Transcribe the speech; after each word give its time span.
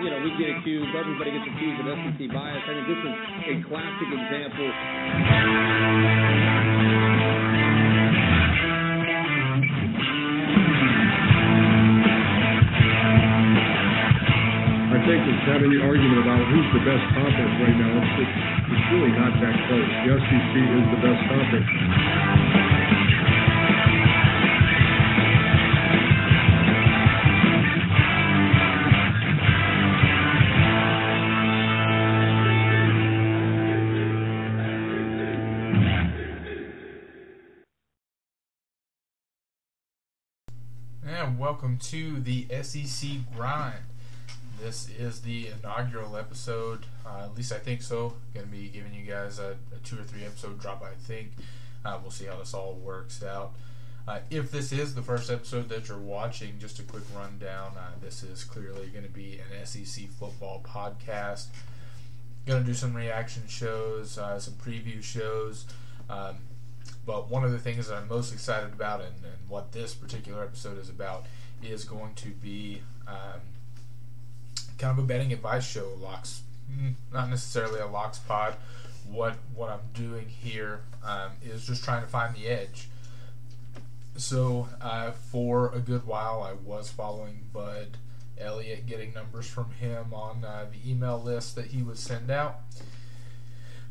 you 0.00 0.08
know, 0.10 0.18
we 0.24 0.32
get 0.40 0.48
accused, 0.56 0.88
everybody 0.96 1.30
gets 1.32 1.44
accused 1.44 1.80
of 1.80 1.86
SEC 1.92 2.32
bias. 2.32 2.62
I 2.64 2.72
think 2.72 2.88
this 2.88 3.00
is 3.04 3.14
a 3.52 3.56
classic 3.68 4.08
example. 4.08 4.68
I 14.88 14.98
think 15.04 15.20
it's 15.20 15.44
having 15.44 15.68
the 15.68 15.80
argument 15.84 16.20
about 16.24 16.40
who's 16.48 16.68
the 16.72 16.80
best 16.80 17.04
conference 17.12 17.54
right 17.60 17.76
now. 17.76 17.92
It's, 18.24 18.36
it's 18.72 18.86
really 18.88 19.12
not 19.12 19.36
that 19.36 19.54
close. 19.68 19.84
The 19.84 20.16
SEC 20.16 20.54
is 20.64 20.84
the 20.96 21.00
best 21.04 21.20
conference. 21.28 22.63
Welcome 41.64 41.78
to 41.78 42.20
the 42.20 42.46
SEC 42.60 43.08
Grind. 43.34 43.78
This 44.60 44.86
is 44.98 45.22
the 45.22 45.48
inaugural 45.48 46.14
episode. 46.14 46.84
Uh, 47.06 47.22
at 47.24 47.34
least 47.34 47.52
I 47.52 47.58
think 47.58 47.80
so. 47.80 48.12
Going 48.34 48.44
to 48.44 48.52
be 48.52 48.68
giving 48.68 48.92
you 48.92 49.06
guys 49.06 49.38
a, 49.38 49.56
a, 49.74 49.78
two 49.82 49.98
or 49.98 50.02
three 50.02 50.26
episode 50.26 50.60
drop. 50.60 50.82
I 50.82 50.92
think 50.92 51.30
uh, 51.82 51.98
we'll 52.02 52.10
see 52.10 52.26
how 52.26 52.36
this 52.36 52.52
all 52.52 52.74
works 52.74 53.24
out. 53.24 53.54
Uh, 54.06 54.18
if 54.28 54.50
this 54.50 54.72
is 54.72 54.94
the 54.94 55.00
first 55.00 55.30
episode 55.30 55.70
that 55.70 55.88
you're 55.88 55.96
watching, 55.96 56.58
just 56.58 56.80
a 56.80 56.82
quick 56.82 57.04
rundown. 57.16 57.72
Uh, 57.78 57.92
this 58.02 58.22
is 58.22 58.44
clearly 58.44 58.88
going 58.88 59.06
to 59.06 59.10
be 59.10 59.38
an 59.38 59.64
SEC 59.64 60.10
football 60.10 60.62
podcast. 60.62 61.46
Going 62.44 62.62
to 62.62 62.66
do 62.66 62.74
some 62.74 62.94
reaction 62.94 63.44
shows, 63.48 64.18
uh, 64.18 64.38
some 64.38 64.52
preview 64.54 65.02
shows. 65.02 65.64
Um, 66.10 66.36
but 67.06 67.30
one 67.30 67.42
of 67.42 67.52
the 67.52 67.58
things 67.58 67.88
that 67.88 67.96
I'm 67.96 68.08
most 68.08 68.34
excited 68.34 68.74
about, 68.74 69.00
and, 69.00 69.14
and 69.24 69.48
what 69.48 69.72
this 69.72 69.94
particular 69.94 70.42
episode 70.42 70.78
is 70.78 70.90
about, 70.90 71.24
is 71.62 71.84
going 71.84 72.14
to 72.14 72.28
be 72.28 72.82
um, 73.06 73.40
kind 74.78 74.98
of 74.98 75.04
a 75.04 75.06
betting 75.06 75.32
advice 75.32 75.66
show. 75.66 75.90
Locks, 76.00 76.42
mm, 76.70 76.94
not 77.12 77.30
necessarily 77.30 77.80
a 77.80 77.86
locks 77.86 78.18
pod. 78.18 78.54
What 79.10 79.34
what 79.54 79.70
I'm 79.70 79.80
doing 79.92 80.28
here 80.28 80.80
um, 81.04 81.32
is 81.44 81.66
just 81.66 81.84
trying 81.84 82.02
to 82.02 82.08
find 82.08 82.34
the 82.34 82.46
edge. 82.48 82.88
So 84.16 84.68
uh, 84.80 85.10
for 85.10 85.72
a 85.74 85.80
good 85.80 86.06
while, 86.06 86.42
I 86.42 86.52
was 86.52 86.90
following 86.90 87.40
Bud 87.52 87.98
Elliott, 88.38 88.86
getting 88.86 89.12
numbers 89.12 89.46
from 89.46 89.72
him 89.72 90.12
on 90.12 90.44
uh, 90.44 90.66
the 90.70 90.90
email 90.90 91.20
list 91.20 91.54
that 91.56 91.66
he 91.66 91.82
would 91.82 91.98
send 91.98 92.30
out. 92.30 92.60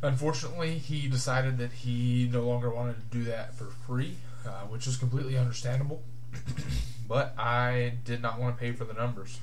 Unfortunately, 0.01 0.77
he 0.77 1.07
decided 1.07 1.57
that 1.59 1.71
he 1.71 2.29
no 2.31 2.41
longer 2.41 2.69
wanted 2.69 2.95
to 2.95 3.17
do 3.17 3.23
that 3.25 3.55
for 3.55 3.65
free, 3.65 4.17
uh, 4.45 4.63
which 4.67 4.85
is 4.85 4.97
completely 4.97 5.37
understandable. 5.37 6.01
but 7.13 7.31
I 7.37 7.93
did 8.05 8.23
not 8.23 8.39
want 8.39 8.57
to 8.57 8.59
pay 8.59 8.71
for 8.71 8.85
the 8.85 8.93
numbers. 8.95 9.39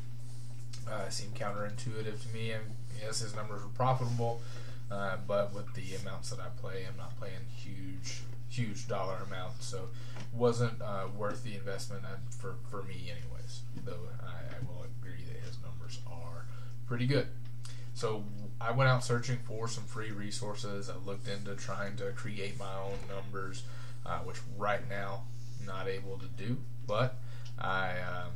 Uh, 0.90 1.04
it 1.06 1.12
seemed 1.12 1.36
counterintuitive 1.36 2.20
to 2.20 2.28
me. 2.34 2.50
And 2.50 2.64
yes, 3.00 3.20
his 3.20 3.36
numbers 3.36 3.62
were 3.62 3.68
profitable, 3.68 4.40
uh, 4.90 5.18
but 5.24 5.54
with 5.54 5.72
the 5.74 5.94
amounts 6.02 6.30
that 6.30 6.40
I 6.40 6.48
play, 6.60 6.84
I'm 6.88 6.96
not 6.96 7.16
playing 7.20 7.46
huge, 7.56 8.22
huge 8.48 8.88
dollar 8.88 9.18
amounts, 9.24 9.66
so 9.66 9.84
it 10.18 10.36
wasn't 10.36 10.82
uh, 10.82 11.06
worth 11.16 11.44
the 11.44 11.54
investment 11.54 12.02
uh, 12.04 12.16
for 12.28 12.56
for 12.72 12.82
me, 12.82 13.08
anyways. 13.08 13.60
Though 13.84 14.08
I, 14.20 14.56
I 14.56 14.58
will 14.66 14.82
agree 14.82 15.22
that 15.32 15.40
his 15.46 15.56
numbers 15.64 16.00
are 16.10 16.46
pretty 16.88 17.06
good. 17.06 17.28
So 17.94 18.24
I 18.60 18.72
went 18.72 18.90
out 18.90 19.04
searching 19.04 19.38
for 19.44 19.68
some 19.68 19.84
free 19.84 20.10
resources. 20.10 20.90
I 20.90 20.96
looked 21.06 21.28
into 21.28 21.54
trying 21.54 21.94
to 21.98 22.10
create 22.16 22.58
my 22.58 22.74
own 22.74 22.98
numbers, 23.08 23.62
uh, 24.04 24.18
which 24.18 24.38
right 24.58 24.88
now 24.90 25.22
I'm 25.60 25.66
not 25.66 25.86
able 25.86 26.18
to 26.18 26.26
do. 26.36 26.56
But 26.84 27.14
I 27.60 27.90
um, 28.00 28.30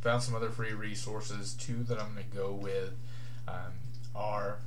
found 0.00 0.22
some 0.22 0.34
other 0.34 0.50
free 0.50 0.72
resources. 0.72 1.54
Two 1.54 1.82
that 1.84 2.00
I'm 2.00 2.14
going 2.14 2.26
to 2.30 2.36
go 2.36 2.52
with 2.52 2.92
um, 3.48 3.72
are 4.14 4.58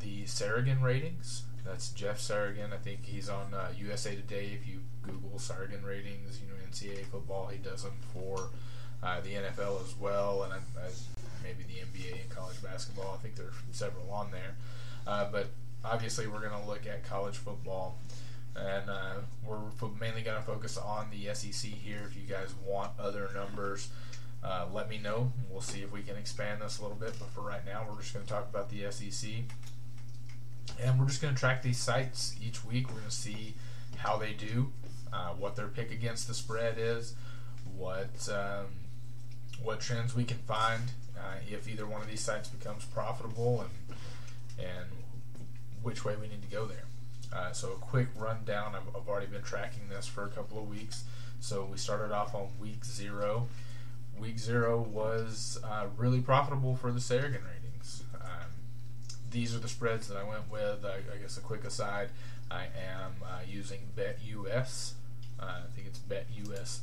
the 0.00 0.24
Saragin 0.24 0.82
ratings. 0.82 1.42
That's 1.64 1.90
Jeff 1.90 2.18
Saragin. 2.18 2.72
I 2.72 2.78
think 2.78 3.04
he's 3.04 3.28
on 3.28 3.54
uh, 3.54 3.68
USA 3.78 4.16
Today. 4.16 4.50
If 4.60 4.66
you 4.68 4.80
Google 5.02 5.38
Saragin 5.38 5.84
ratings, 5.84 6.40
you 6.40 6.48
know 6.48 6.54
NCAA 6.68 7.04
football, 7.06 7.46
he 7.46 7.58
does 7.58 7.82
them 7.82 7.92
for 8.12 8.48
uh, 9.02 9.20
the 9.20 9.30
NFL 9.30 9.82
as 9.84 9.94
well, 10.00 10.42
and 10.44 10.52
I, 10.52 10.56
I 10.56 10.90
maybe 11.42 11.64
the 11.64 11.80
NBA 11.80 12.22
and 12.22 12.30
college 12.30 12.62
basketball. 12.62 13.14
I 13.14 13.22
think 13.22 13.36
there 13.36 13.46
are 13.46 13.52
several 13.72 14.10
on 14.10 14.30
there. 14.30 14.56
Uh, 15.06 15.28
but 15.30 15.48
obviously, 15.84 16.26
we're 16.26 16.40
going 16.40 16.60
to 16.60 16.68
look 16.68 16.86
at 16.86 17.04
college 17.04 17.36
football. 17.36 17.98
And 18.54 18.90
uh, 18.90 19.14
we're 19.46 19.58
mainly 20.00 20.22
going 20.22 20.36
to 20.36 20.42
focus 20.42 20.76
on 20.76 21.08
the 21.10 21.34
SEC 21.34 21.70
here. 21.70 22.02
If 22.06 22.16
you 22.16 22.28
guys 22.28 22.54
want 22.64 22.92
other 22.98 23.30
numbers, 23.34 23.88
uh, 24.44 24.66
let 24.72 24.90
me 24.90 24.98
know. 24.98 25.32
We'll 25.50 25.62
see 25.62 25.80
if 25.80 25.92
we 25.92 26.02
can 26.02 26.16
expand 26.16 26.60
this 26.60 26.78
a 26.78 26.82
little 26.82 26.96
bit. 26.96 27.14
But 27.18 27.30
for 27.30 27.40
right 27.40 27.64
now, 27.64 27.86
we're 27.88 28.00
just 28.00 28.12
going 28.12 28.26
to 28.26 28.30
talk 28.30 28.48
about 28.50 28.68
the 28.68 28.90
SEC. 28.90 29.30
And 30.80 30.98
we're 30.98 31.06
just 31.06 31.22
going 31.22 31.34
to 31.34 31.40
track 31.40 31.62
these 31.62 31.78
sites 31.78 32.34
each 32.44 32.64
week. 32.64 32.88
We're 32.88 32.96
going 32.96 33.06
to 33.06 33.10
see 33.10 33.54
how 33.96 34.16
they 34.16 34.32
do, 34.32 34.72
uh, 35.12 35.30
what 35.30 35.56
their 35.56 35.68
pick 35.68 35.90
against 35.90 36.28
the 36.28 36.34
spread 36.34 36.76
is, 36.78 37.14
what 37.76 38.28
um, 38.30 38.66
what 39.62 39.80
trends 39.80 40.14
we 40.14 40.24
can 40.24 40.38
find 40.38 40.82
uh, 41.16 41.36
if 41.48 41.68
either 41.68 41.86
one 41.86 42.00
of 42.00 42.08
these 42.08 42.20
sites 42.20 42.48
becomes 42.48 42.84
profitable 42.84 43.60
and 43.60 43.96
and 44.58 44.86
which 45.82 46.04
way 46.04 46.14
we 46.16 46.28
need 46.28 46.42
to 46.42 46.48
go 46.48 46.66
there. 46.66 46.84
Uh, 47.34 47.52
so 47.52 47.72
a 47.72 47.76
quick 47.76 48.08
rundown. 48.16 48.74
I've, 48.74 48.94
I've, 48.94 49.08
already 49.08 49.26
been 49.26 49.42
tracking 49.42 49.88
this 49.88 50.06
for 50.06 50.24
a 50.24 50.28
couple 50.28 50.58
of 50.58 50.68
weeks. 50.68 51.04
So 51.40 51.66
we 51.70 51.78
started 51.78 52.12
off 52.12 52.34
on 52.34 52.48
week 52.60 52.84
zero. 52.84 53.48
Week 54.18 54.38
zero 54.38 54.80
was 54.80 55.58
uh, 55.64 55.86
really 55.96 56.20
profitable 56.20 56.76
for 56.76 56.92
the 56.92 57.00
Saragin 57.00 57.40
ratings. 57.44 58.04
Um, 58.14 58.50
these 59.30 59.54
are 59.54 59.58
the 59.58 59.68
spreads 59.68 60.08
that 60.08 60.16
I 60.16 60.24
went 60.24 60.50
with. 60.50 60.84
I, 60.84 60.96
I 61.14 61.18
guess 61.20 61.36
a 61.36 61.40
quick 61.40 61.64
aside, 61.64 62.10
I 62.50 62.64
am 62.64 63.14
uh, 63.24 63.40
using 63.48 63.80
BetUS. 63.96 64.92
Uh, 65.40 65.44
I 65.44 65.74
think 65.74 65.88
it's 65.88 65.98
BetUS 65.98 66.80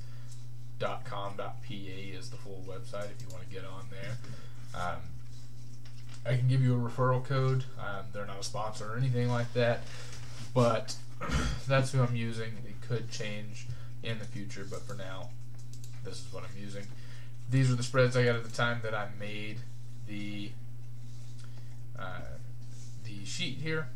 .com.pa 0.79 1.73
is 1.73 2.29
the 2.29 2.37
full 2.37 2.63
website 2.67 3.11
if 3.11 3.21
you 3.21 3.27
want 3.31 3.47
to 3.47 3.53
get 3.53 3.65
on 3.65 3.85
there. 3.91 4.17
Um, 4.73 4.99
I 6.25 6.35
can 6.35 6.47
give 6.47 6.61
you 6.61 6.75
a 6.75 6.89
referral 6.89 7.23
code. 7.23 7.65
Um, 7.79 8.05
they're 8.13 8.25
not 8.25 8.39
a 8.39 8.43
sponsor 8.43 8.93
or 8.93 8.97
anything 8.97 9.29
like 9.29 9.51
that, 9.53 9.81
but 10.53 10.95
that's 11.67 11.91
who 11.91 12.01
I'm 12.01 12.15
using. 12.15 12.51
It 12.65 12.81
could 12.87 13.09
change 13.11 13.67
in 14.03 14.19
the 14.19 14.25
future, 14.25 14.65
but 14.69 14.81
for 14.81 14.93
now, 14.93 15.29
this 16.03 16.25
is 16.25 16.33
what 16.33 16.43
I'm 16.43 16.61
using. 16.61 16.85
These 17.49 17.71
are 17.71 17.75
the 17.75 17.83
spreads 17.83 18.15
I 18.15 18.25
got 18.25 18.35
at 18.35 18.43
the 18.43 18.55
time 18.55 18.79
that 18.83 18.93
I 18.93 19.07
made 19.19 19.57
the 20.07 20.51
uh, 21.97 22.37
the 23.03 23.25
sheet 23.25 23.57
here, 23.57 23.87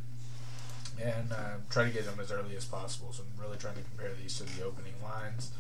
and 1.02 1.32
uh, 1.32 1.56
try 1.70 1.86
to 1.86 1.90
get 1.90 2.06
them 2.06 2.20
as 2.20 2.32
early 2.32 2.56
as 2.56 2.66
possible. 2.66 3.14
So 3.14 3.24
I'm 3.24 3.44
really 3.44 3.58
trying 3.58 3.76
to 3.76 3.82
compare 3.82 4.12
these 4.22 4.38
to 4.38 4.44
the 4.44 4.64
opening 4.64 4.96
lines. 5.04 5.52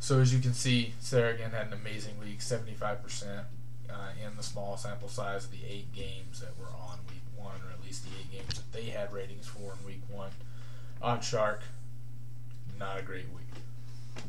So 0.00 0.20
as 0.20 0.34
you 0.34 0.40
can 0.40 0.54
see, 0.54 0.94
Saragin 1.02 1.52
had 1.52 1.68
an 1.68 1.72
amazing 1.72 2.20
week, 2.20 2.40
75% 2.40 3.44
uh, 3.88 3.94
in 4.22 4.36
the 4.36 4.42
small 4.42 4.76
sample 4.76 5.08
size 5.08 5.46
of 5.46 5.50
the 5.50 5.64
eight 5.68 5.94
games 5.94 6.40
that 6.40 6.58
were 6.58 6.66
on 6.66 6.98
week 7.08 7.23
one, 7.44 7.60
or 7.66 7.70
at 7.72 7.84
least 7.84 8.04
the 8.04 8.10
eight 8.18 8.32
games 8.32 8.54
that 8.54 8.72
they 8.72 8.86
had 8.86 9.12
ratings 9.12 9.46
for 9.46 9.74
in 9.78 9.86
week 9.86 10.02
one. 10.08 10.30
On 11.02 11.18
OddsShark, 11.18 11.60
not 12.78 12.98
a 12.98 13.02
great 13.02 13.26
week. 13.34 14.24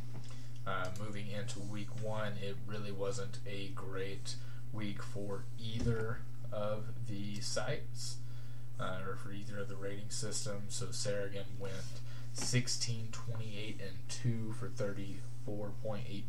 Uh, 0.68 0.88
moving 1.00 1.28
into 1.28 1.59
week 1.59 1.90
one, 2.03 2.34
it 2.42 2.58
really 2.68 2.92
wasn't 2.92 3.40
a 3.48 3.70
great 3.70 4.36
week 4.74 5.02
for 5.02 5.46
either 5.59 6.20
of 6.52 6.85
the 7.08 7.40
sites 7.40 8.17
uh, 8.79 8.97
or 9.08 9.16
for 9.16 9.32
either 9.32 9.59
of 9.59 9.70
the 9.70 9.76
rating 9.76 10.09
systems. 10.09 10.76
So 10.76 10.88
Saragin 10.88 11.58
went 11.58 12.02
16, 12.34 13.09
28, 13.12 13.79
and 13.82 13.97
2 14.09 14.53
for 14.59 14.67
30 14.67 15.22
4.8%. 15.47 16.23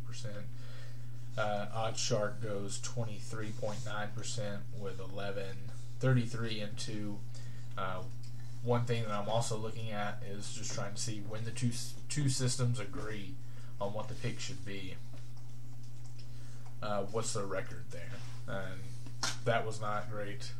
Uh, 1.37 1.65
OddsShark 1.75 2.41
goes 2.41 2.79
23.9% 2.79 4.57
with 4.79 4.99
11, 4.99 5.45
33 5.99 6.61
and 6.61 6.77
2. 6.77 7.17
Uh, 7.77 8.01
one 8.63 8.85
thing 8.85 9.03
that 9.03 9.11
I'm 9.11 9.29
also 9.29 9.57
looking 9.57 9.91
at 9.91 10.21
is 10.29 10.53
just 10.53 10.73
trying 10.73 10.93
to 10.93 10.99
see 10.99 11.21
when 11.27 11.45
the 11.45 11.51
two 11.51 11.71
two 12.09 12.27
systems 12.27 12.79
agree 12.79 13.35
on 13.79 13.93
what 13.93 14.07
the 14.07 14.15
pick 14.15 14.39
should 14.39 14.65
be. 14.65 14.95
Uh, 16.81 17.03
what's 17.11 17.33
the 17.33 17.45
record 17.45 17.85
there? 17.91 18.11
And 18.47 18.81
that 19.45 19.65
was 19.65 19.79
not 19.79 20.11
great. 20.11 20.51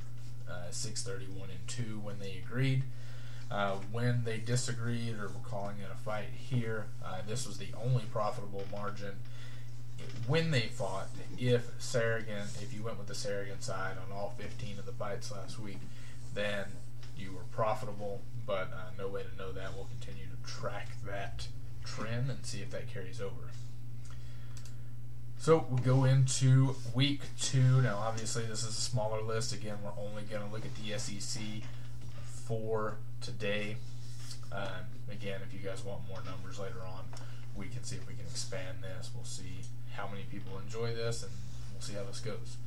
Uh, 0.50 0.72
631 0.72 1.50
and 1.50 1.68
2 1.68 2.00
when 2.00 2.20
they 2.20 2.42
agreed. 2.46 2.84
Uh, 3.52 3.76
when 3.92 4.24
they 4.24 4.38
disagreed, 4.38 5.16
or 5.16 5.28
we're 5.28 5.50
calling 5.50 5.76
it 5.80 5.90
a 5.92 5.98
fight 5.98 6.30
here, 6.34 6.86
uh, 7.04 7.18
this 7.28 7.48
was 7.48 7.58
the 7.58 7.68
only 7.84 8.04
profitable 8.12 8.64
margin 8.72 9.16
when 10.28 10.52
they 10.52 10.68
fought, 10.68 11.08
if 11.38 11.78
Saragin, 11.80 12.62
if 12.62 12.74
you 12.74 12.84
went 12.84 12.98
with 12.98 13.08
the 13.08 13.14
Saragin 13.14 13.62
side 13.62 13.96
on 13.98 14.16
all 14.16 14.34
15 14.38 14.80
of 14.80 14.86
the 14.86 14.92
fights 14.92 15.32
last 15.32 15.60
week, 15.60 15.80
then 16.34 16.66
you 17.18 17.32
were 17.32 17.44
profitable. 17.52 18.22
But 18.46 18.72
uh, 18.74 18.92
no 18.98 19.08
way 19.08 19.24
to 19.24 19.38
know 19.38 19.52
that. 19.52 19.76
We'll 19.76 19.90
continue 20.00 20.26
to 20.26 20.52
track 20.52 20.90
that 21.06 21.48
trend 21.84 22.30
and 22.30 22.46
see 22.46 22.62
if 22.62 22.72
that 22.72 22.92
carries 22.92 23.22
over. 23.22 23.52
So 25.40 25.66
we 25.70 25.82
go 25.82 26.04
into 26.04 26.76
week 26.94 27.22
two. 27.40 27.82
Now, 27.82 27.98
obviously, 27.98 28.44
this 28.44 28.64
is 28.64 28.78
a 28.78 28.82
smaller 28.82 29.22
list. 29.22 29.54
Again, 29.54 29.78
we're 29.84 29.92
only 29.98 30.24
going 30.24 30.46
to 30.46 30.52
look 30.52 30.66
at 30.66 30.76
the 30.76 30.98
SEC 30.98 31.42
for 32.24 32.98
today. 33.22 33.78
Um, 34.52 34.88
again, 35.12 35.42
if 35.48 35.54
you 35.54 35.60
guys 35.68 35.84
want 35.86 36.02
more 36.08 36.20
numbers 36.26 36.60
later 36.60 36.82
on, 36.86 37.06
we 37.56 37.68
can 37.68 37.84
see 37.84 37.96
if 37.96 38.08
we 38.08 38.14
can 38.14 38.26
expand 38.26 38.80
this. 38.82 39.12
We'll 39.14 39.24
see 39.24 39.62
how 39.94 40.08
many 40.08 40.24
people 40.24 40.60
enjoy 40.60 40.94
this, 40.94 41.24
and 41.24 41.32
we'll 41.74 41.82
see 41.82 41.94
how 41.94 42.04
this 42.04 42.20
goes. 42.20 42.58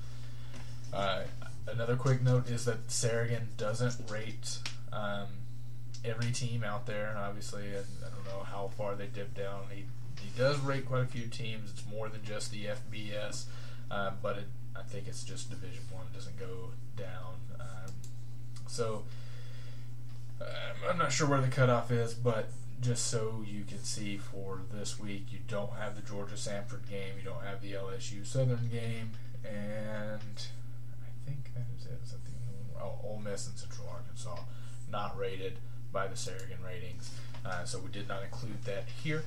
Uh, 0.93 1.23
another 1.69 1.97
quick 1.97 2.23
note 2.23 2.49
is 2.49 2.65
that 2.65 2.89
Saragin 2.89 3.57
doesn't 3.57 4.11
rate 4.11 4.59
um, 4.93 5.27
every 6.05 6.33
team 6.33 6.65
out 6.65 6.87
there. 6.87 7.09
and 7.09 7.19
Obviously, 7.19 7.65
I, 7.75 7.81
I 7.81 8.11
don't 8.11 8.25
know 8.25 8.45
how 8.45 8.71
far 8.77 8.95
they 8.95 9.07
dip 9.07 9.35
down. 9.35 9.65
He 9.71 9.85
he 10.21 10.29
does 10.37 10.59
rate 10.61 10.87
quite 10.87 11.03
a 11.03 11.07
few 11.07 11.27
teams. 11.27 11.71
It's 11.71 11.85
more 11.91 12.09
than 12.09 12.23
just 12.23 12.51
the 12.51 12.67
FBS, 12.67 13.45
uh, 13.91 14.11
but 14.23 14.39
it, 14.39 14.47
I 14.77 14.83
think 14.83 15.09
it's 15.09 15.25
just 15.25 15.51
Division 15.51 15.83
One. 15.93 16.07
Doesn't 16.13 16.39
go 16.39 16.71
down. 16.97 17.35
Um, 17.59 17.93
so 18.67 19.05
uh, 20.41 20.45
I'm 20.91 20.99
not 20.99 21.13
sure 21.13 21.27
where 21.29 21.41
the 21.41 21.49
cutoff 21.49 21.91
is, 21.91 22.15
but 22.15 22.51
just 22.81 23.07
so 23.07 23.45
you 23.47 23.65
can 23.65 23.83
see 23.83 24.17
for 24.17 24.63
this 24.73 24.99
week, 24.99 25.27
you 25.31 25.39
don't 25.47 25.73
have 25.73 25.97
the 25.97 26.03
Georgia 26.03 26.35
Samford 26.35 26.89
game, 26.89 27.15
you 27.19 27.25
don't 27.25 27.45
have 27.45 27.61
the 27.61 27.73
LSU 27.73 28.27
Southern 28.27 28.69
game, 28.71 29.13
and 29.45 30.47
I 31.03 31.29
think 31.29 31.53
that 31.55 31.67
is 31.79 31.87
it. 31.87 32.01
Is 32.03 32.13
that 32.13 32.25
the? 32.25 32.31
Oh, 32.83 32.99
Ole 33.05 33.21
Miss 33.23 33.47
and 33.47 33.59
Central 33.59 33.89
Arkansas 33.91 34.39
not 34.91 35.17
rated 35.19 35.59
by 35.93 36.07
the 36.07 36.15
Saragin 36.15 36.65
ratings, 36.65 37.11
uh, 37.45 37.65
so 37.65 37.79
we 37.79 37.91
did 37.91 38.09
not 38.09 38.23
include 38.23 38.63
that 38.65 38.85
here. 39.03 39.25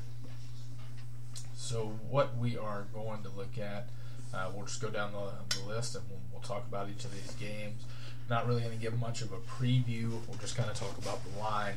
So 1.55 1.93
what 2.09 2.37
we 2.37 2.57
are 2.57 2.87
going 2.93 3.23
to 3.23 3.29
look 3.29 3.57
at, 3.57 3.87
uh, 4.33 4.49
we'll 4.53 4.65
just 4.65 4.81
go 4.81 4.89
down 4.89 5.11
the, 5.13 5.55
the 5.55 5.65
list 5.67 5.95
and 5.95 6.03
we'll, 6.09 6.19
we'll, 6.31 6.41
talk 6.41 6.67
about 6.67 6.89
each 6.89 7.05
of 7.05 7.11
these 7.13 7.31
games. 7.35 7.83
Not 8.29 8.47
really 8.47 8.61
going 8.61 8.75
to 8.75 8.81
give 8.81 8.99
much 8.99 9.21
of 9.21 9.31
a 9.31 9.37
preview. 9.37 10.11
We'll 10.27 10.37
just 10.41 10.57
kind 10.57 10.69
of 10.69 10.75
talk 10.75 10.97
about 10.97 11.21
the 11.23 11.39
line, 11.39 11.75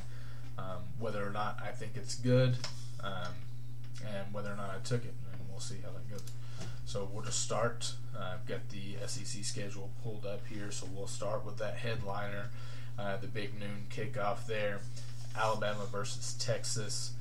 um, 0.58 0.82
whether 0.98 1.26
or 1.26 1.30
not 1.30 1.58
I 1.62 1.70
think 1.70 1.92
it's 1.96 2.14
good, 2.14 2.56
um, 3.02 3.32
and 4.06 4.32
whether 4.32 4.52
or 4.52 4.56
not 4.56 4.70
I 4.70 4.78
took 4.84 5.04
it, 5.04 5.14
and 5.32 5.40
we'll 5.50 5.60
see 5.60 5.76
how 5.84 5.90
that 5.90 6.10
goes. 6.10 6.22
So 6.86 7.08
we'll 7.12 7.24
just 7.24 7.40
start. 7.40 7.92
Uh, 8.16 8.34
I've 8.34 8.46
got 8.46 8.68
the 8.70 8.96
SEC 9.06 9.44
schedule 9.44 9.90
pulled 10.02 10.24
up 10.24 10.46
here, 10.46 10.70
so 10.70 10.86
we'll 10.94 11.08
start 11.08 11.44
with 11.44 11.58
that 11.58 11.76
headliner, 11.76 12.50
uh, 12.98 13.16
the 13.16 13.26
big 13.26 13.58
noon 13.58 13.86
kickoff 13.90 14.46
there, 14.46 14.80
Alabama 15.36 15.86
versus 15.90 16.34
Texas. 16.34 17.12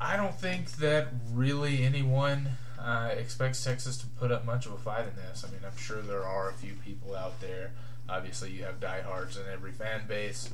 I 0.00 0.16
don't 0.16 0.34
think 0.34 0.72
that 0.72 1.08
really 1.32 1.84
anyone 1.84 2.50
uh, 2.78 3.10
expects 3.16 3.64
Texas 3.64 3.96
to 3.98 4.06
put 4.06 4.30
up 4.30 4.44
much 4.44 4.66
of 4.66 4.72
a 4.72 4.78
fight 4.78 5.06
in 5.06 5.16
this. 5.16 5.44
I 5.46 5.50
mean, 5.50 5.60
I'm 5.64 5.76
sure 5.76 6.02
there 6.02 6.24
are 6.24 6.50
a 6.50 6.52
few 6.52 6.74
people 6.84 7.14
out 7.14 7.40
there. 7.40 7.72
Obviously, 8.08 8.50
you 8.50 8.64
have 8.64 8.78
diehards 8.78 9.36
in 9.36 9.44
every 9.52 9.72
fan 9.72 10.02
base, 10.06 10.50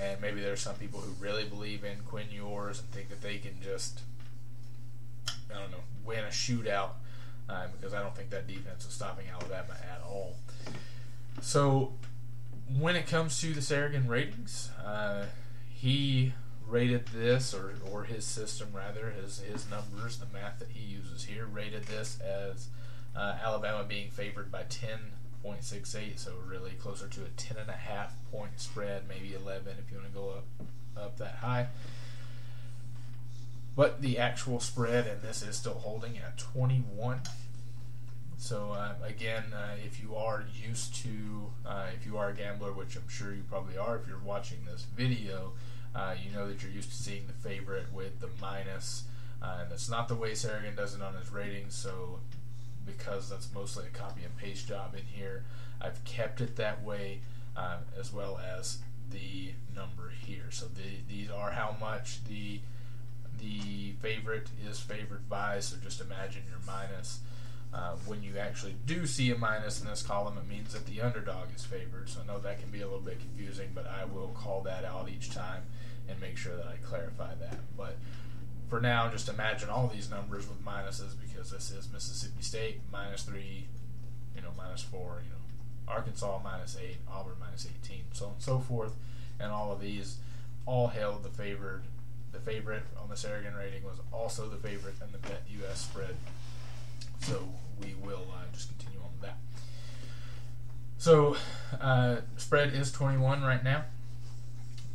and 0.00 0.20
maybe 0.20 0.40
there's 0.40 0.60
some 0.60 0.76
people 0.76 1.00
who 1.00 1.12
really 1.22 1.44
believe 1.44 1.84
in 1.84 1.98
Quinn 2.06 2.26
Ewers 2.30 2.80
and 2.80 2.88
think 2.90 3.08
that 3.08 3.20
they 3.20 3.38
can 3.38 3.60
just, 3.62 4.00
I 5.54 5.58
don't 5.58 5.70
know, 5.70 5.84
win 6.04 6.20
a 6.20 6.28
shootout 6.28 6.90
uh, 7.48 7.66
because 7.76 7.94
I 7.94 8.02
don't 8.02 8.14
think 8.16 8.30
that 8.30 8.46
defense 8.46 8.84
is 8.84 8.92
stopping 8.92 9.26
Alabama 9.32 9.76
at 9.82 10.02
all. 10.06 10.36
So, 11.40 11.92
when 12.78 12.96
it 12.96 13.06
comes 13.06 13.40
to 13.40 13.52
the 13.52 13.60
Saragin 13.60 14.08
ratings, 14.08 14.70
uh, 14.84 15.24
he 15.68 16.32
rated 16.66 17.06
this, 17.08 17.52
or, 17.52 17.74
or 17.90 18.04
his 18.04 18.24
system 18.24 18.68
rather, 18.72 19.10
his, 19.10 19.40
his 19.40 19.68
numbers, 19.68 20.18
the 20.18 20.26
math 20.32 20.58
that 20.58 20.70
he 20.70 20.84
uses 20.84 21.24
here, 21.24 21.46
rated 21.46 21.84
this 21.84 22.18
as 22.20 22.68
uh, 23.16 23.36
Alabama 23.44 23.84
being 23.84 24.10
favored 24.10 24.50
by 24.50 24.62
10.68, 25.44 26.18
so 26.18 26.32
really 26.46 26.72
closer 26.72 27.06
to 27.08 27.20
a 27.22 27.28
10.5 27.36 28.08
point 28.30 28.52
spread, 28.56 29.02
maybe 29.08 29.34
11 29.34 29.76
if 29.78 29.90
you 29.90 29.98
want 29.98 30.12
to 30.12 30.18
go 30.18 30.30
up, 30.30 30.44
up 30.96 31.18
that 31.18 31.36
high. 31.36 31.68
But 33.74 34.02
the 34.02 34.18
actual 34.18 34.60
spread, 34.60 35.06
and 35.06 35.22
this 35.22 35.42
is 35.42 35.56
still 35.56 35.74
holding 35.74 36.18
at 36.18 36.36
21. 36.38 37.20
So 38.36 38.72
uh, 38.72 38.94
again, 39.04 39.44
uh, 39.54 39.76
if 39.84 40.02
you 40.02 40.14
are 40.16 40.44
used 40.66 40.94
to, 40.96 41.52
uh, 41.64 41.86
if 41.94 42.04
you 42.04 42.18
are 42.18 42.30
a 42.30 42.34
gambler, 42.34 42.72
which 42.72 42.96
I'm 42.96 43.08
sure 43.08 43.32
you 43.32 43.44
probably 43.48 43.78
are, 43.78 43.96
if 43.96 44.06
you're 44.06 44.18
watching 44.18 44.58
this 44.66 44.86
video, 44.96 45.52
uh, 45.94 46.14
you 46.22 46.34
know 46.34 46.48
that 46.48 46.62
you're 46.62 46.72
used 46.72 46.90
to 46.90 46.96
seeing 46.96 47.26
the 47.26 47.32
favorite 47.32 47.92
with 47.92 48.20
the 48.20 48.28
minus, 48.40 49.04
uh, 49.40 49.58
and 49.62 49.70
that's 49.70 49.88
not 49.88 50.08
the 50.08 50.14
way 50.14 50.32
Saragin 50.32 50.76
does 50.76 50.94
it 50.94 51.02
on 51.02 51.14
his 51.14 51.30
ratings. 51.30 51.74
So, 51.74 52.18
because 52.84 53.28
that's 53.28 53.48
mostly 53.54 53.86
a 53.86 53.90
copy 53.90 54.22
and 54.24 54.36
paste 54.36 54.68
job 54.68 54.94
in 54.94 55.04
here, 55.04 55.44
I've 55.80 56.02
kept 56.04 56.40
it 56.40 56.56
that 56.56 56.82
way, 56.82 57.20
uh, 57.56 57.78
as 57.98 58.12
well 58.12 58.38
as 58.38 58.78
the 59.10 59.52
number 59.74 60.12
here. 60.24 60.50
So 60.50 60.66
the, 60.66 60.82
these 61.08 61.30
are 61.30 61.50
how 61.50 61.76
much 61.80 62.24
the 62.24 62.60
the 63.40 63.92
favorite 64.00 64.48
is 64.68 64.78
favored 64.78 65.28
by. 65.28 65.60
So 65.60 65.76
just 65.82 66.00
imagine 66.00 66.42
your 66.48 66.60
minus. 66.66 67.20
Uh, 67.74 67.96
when 68.06 68.22
you 68.22 68.36
actually 68.36 68.76
do 68.84 69.06
see 69.06 69.30
a 69.30 69.38
minus 69.38 69.80
in 69.80 69.88
this 69.88 70.02
column, 70.02 70.36
it 70.36 70.46
means 70.46 70.74
that 70.74 70.86
the 70.86 71.00
underdog 71.00 71.48
is 71.56 71.64
favored. 71.64 72.08
So 72.08 72.20
I 72.22 72.26
know 72.26 72.38
that 72.38 72.60
can 72.60 72.70
be 72.70 72.82
a 72.82 72.84
little 72.84 73.00
bit 73.00 73.18
confusing, 73.18 73.70
but 73.74 73.86
I 73.86 74.04
will 74.04 74.28
call 74.28 74.60
that 74.62 74.84
out 74.84 75.08
each 75.08 75.30
time 75.30 75.62
and 76.08 76.20
make 76.20 76.36
sure 76.36 76.54
that 76.54 76.66
I 76.66 76.76
clarify 76.86 77.34
that. 77.34 77.56
But 77.76 77.96
for 78.72 78.80
now, 78.80 79.06
just 79.06 79.28
imagine 79.28 79.68
all 79.68 79.86
these 79.86 80.08
numbers 80.08 80.48
with 80.48 80.64
minuses 80.64 81.12
because 81.20 81.50
this 81.50 81.70
is 81.70 81.92
Mississippi 81.92 82.40
State 82.40 82.80
minus 82.90 83.22
three, 83.22 83.66
you 84.34 84.40
know, 84.40 84.48
minus 84.56 84.80
four, 84.80 85.20
you 85.22 85.28
know, 85.28 85.92
Arkansas 85.92 86.40
minus 86.42 86.78
eight, 86.82 86.96
Auburn 87.06 87.34
minus 87.38 87.68
18, 87.84 88.04
so 88.14 88.24
on 88.24 88.32
and 88.32 88.42
so 88.42 88.60
forth. 88.60 88.94
And 89.38 89.52
all 89.52 89.72
of 89.72 89.82
these 89.82 90.16
all 90.64 90.88
hailed 90.88 91.22
the 91.22 91.28
favored. 91.28 91.82
The 92.32 92.38
favorite 92.38 92.84
on 92.98 93.10
the 93.10 93.14
Saragin 93.14 93.58
rating 93.58 93.84
was 93.84 93.98
also 94.10 94.48
the 94.48 94.56
favorite 94.56 94.94
in 95.04 95.12
the 95.12 95.18
Bet 95.18 95.42
US 95.66 95.82
spread. 95.82 96.16
So 97.20 97.46
we 97.78 97.92
will 98.02 98.26
uh, 98.32 98.50
just 98.54 98.70
continue 98.70 99.00
on 99.00 99.10
with 99.12 99.28
that. 99.28 99.36
So 100.96 101.36
uh, 101.78 102.22
spread 102.38 102.72
is 102.72 102.90
21 102.90 103.42
right 103.42 103.62
now. 103.62 103.84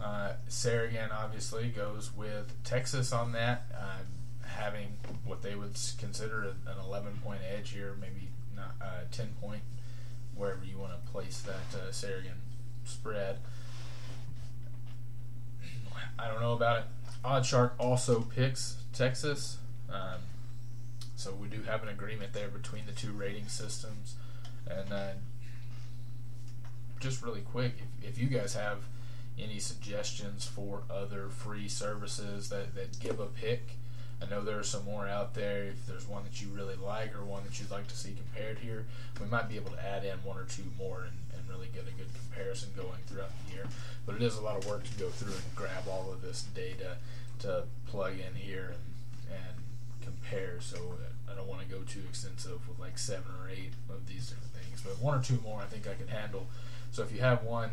Uh, 0.01 0.34
Saragin 0.48 1.12
obviously 1.12 1.70
goes 1.70 2.12
with 2.16 2.54
Texas 2.63 3.12
on 3.12 3.32
that, 3.32 3.66
uh, 3.75 4.00
having 4.46 4.98
what 5.25 5.42
they 5.42 5.56
would 5.56 5.75
consider 5.98 6.54
an 6.66 6.77
11 6.86 7.20
point 7.24 7.42
edge 7.51 7.72
here, 7.72 7.96
maybe 8.00 8.30
not 8.56 8.75
uh, 8.82 9.01
10 9.12 9.30
point, 9.42 9.62
wherever 10.36 10.63
you 10.63 10.77
want 10.77 10.94
to 10.94 11.12
place 11.12 11.42
that 11.42 11.80
uh, 11.80 11.89
Saragin 11.89 12.38
spread. 12.86 13.38
I 16.20 16.27
don't 16.27 16.42
know 16.42 16.54
about 16.54 16.80
it. 16.80 16.84
OddsShark 17.24 17.72
also 17.80 18.22
picks 18.22 18.77
Texas. 18.94 19.58
Um, 19.89 20.22
so 21.16 21.34
we 21.34 21.48
do 21.48 21.63
have 21.63 21.84
an 21.84 21.89
agreement 21.89 22.34
there 22.34 22.48
between 22.48 22.86
the 22.86 22.92
two 22.92 23.12
rating 23.12 23.48
systems. 23.48 24.16
And 24.70 24.92
uh, 24.92 25.10
just 27.00 27.22
really 27.22 27.42
quick, 27.42 27.75
if, 28.04 28.10
if 28.12 28.22
you 28.22 28.27
guys 28.27 28.54
have 28.54 28.80
any 29.39 29.60
suggestions 29.60 30.46
for 30.46 30.82
other 30.89 31.29
free 31.29 31.67
services 31.67 32.50
that, 32.50 32.75
that 32.75 33.00
give 33.00 33.20
a 33.20 33.25
pick. 33.25 33.72
I 34.22 34.25
know 34.25 34.41
there 34.41 34.58
are 34.58 34.63
some 34.63 34.86
more 34.86 35.08
out 35.08 35.36
there. 35.36 35.65
If 35.65 35.86
there's 35.86 36.08
one 36.08 36.24
that 36.24 36.41
you 36.41 36.48
really 36.50 36.75
like 36.75 37.15
or 37.15 37.24
one 37.24 37.44
that 37.44 37.60
you'd 37.60 37.70
like 37.70 37.88
to 37.88 37.96
see 37.96 38.15
compared 38.15 38.60
here, 38.60 38.86
we 39.22 39.27
might 39.27 39.48
be 39.48 39.56
able 39.58 39.72
to 39.72 39.86
add 39.86 40.03
in 40.03 40.17
one 40.24 40.38
or 40.38 40.46
two 40.46 40.63
more 40.77 41.03
and, 41.03 41.17
and 41.38 41.48
really 41.48 41.67
get 41.74 41.84
a 41.84 41.91
good 41.91 42.12
comparison 42.13 42.70
going 42.75 42.98
throughout 43.06 43.29
the 43.46 43.53
year. 43.53 43.65
But 44.06 44.15
it 44.15 44.24
is 44.24 44.36
a 44.38 44.41
lot 44.41 44.58
of 44.58 44.65
work 44.65 44.84
to 44.86 45.00
go 45.00 45.10
through 45.10 45.34
and 45.34 45.56
grab 45.56 45.88
all 45.88 46.12
of 46.12 46.22
this 46.22 46.46
data 46.56 46.98
to 47.39 47.63
plug 47.86 48.13
in 48.13 48.34
here 48.34 48.74
and, 48.74 49.38
and 49.38 49.56
compare. 50.01 50.58
So 50.62 50.77
uh, 50.77 51.32
I 51.32 51.36
don't 51.36 51.48
want 51.48 51.62
to 51.62 51.67
go 51.67 51.82
too 51.84 52.01
extensive 52.10 52.67
with 52.67 52.79
like 52.79 52.98
seven 52.98 53.32
or 53.44 53.50
eight 53.50 53.74
of 53.89 54.08
these 54.08 54.29
different 54.29 54.53
things. 54.53 54.82
But 54.82 55.00
one 55.00 55.20
or 55.20 55.22
two 55.22 55.39
more 55.44 55.62
I 55.62 55.65
think 55.65 55.88
I 55.88 55.94
can 55.94 56.08
handle. 56.08 56.48
So 56.91 57.03
if 57.03 57.12
you 57.12 57.20
have 57.20 57.44
one, 57.44 57.70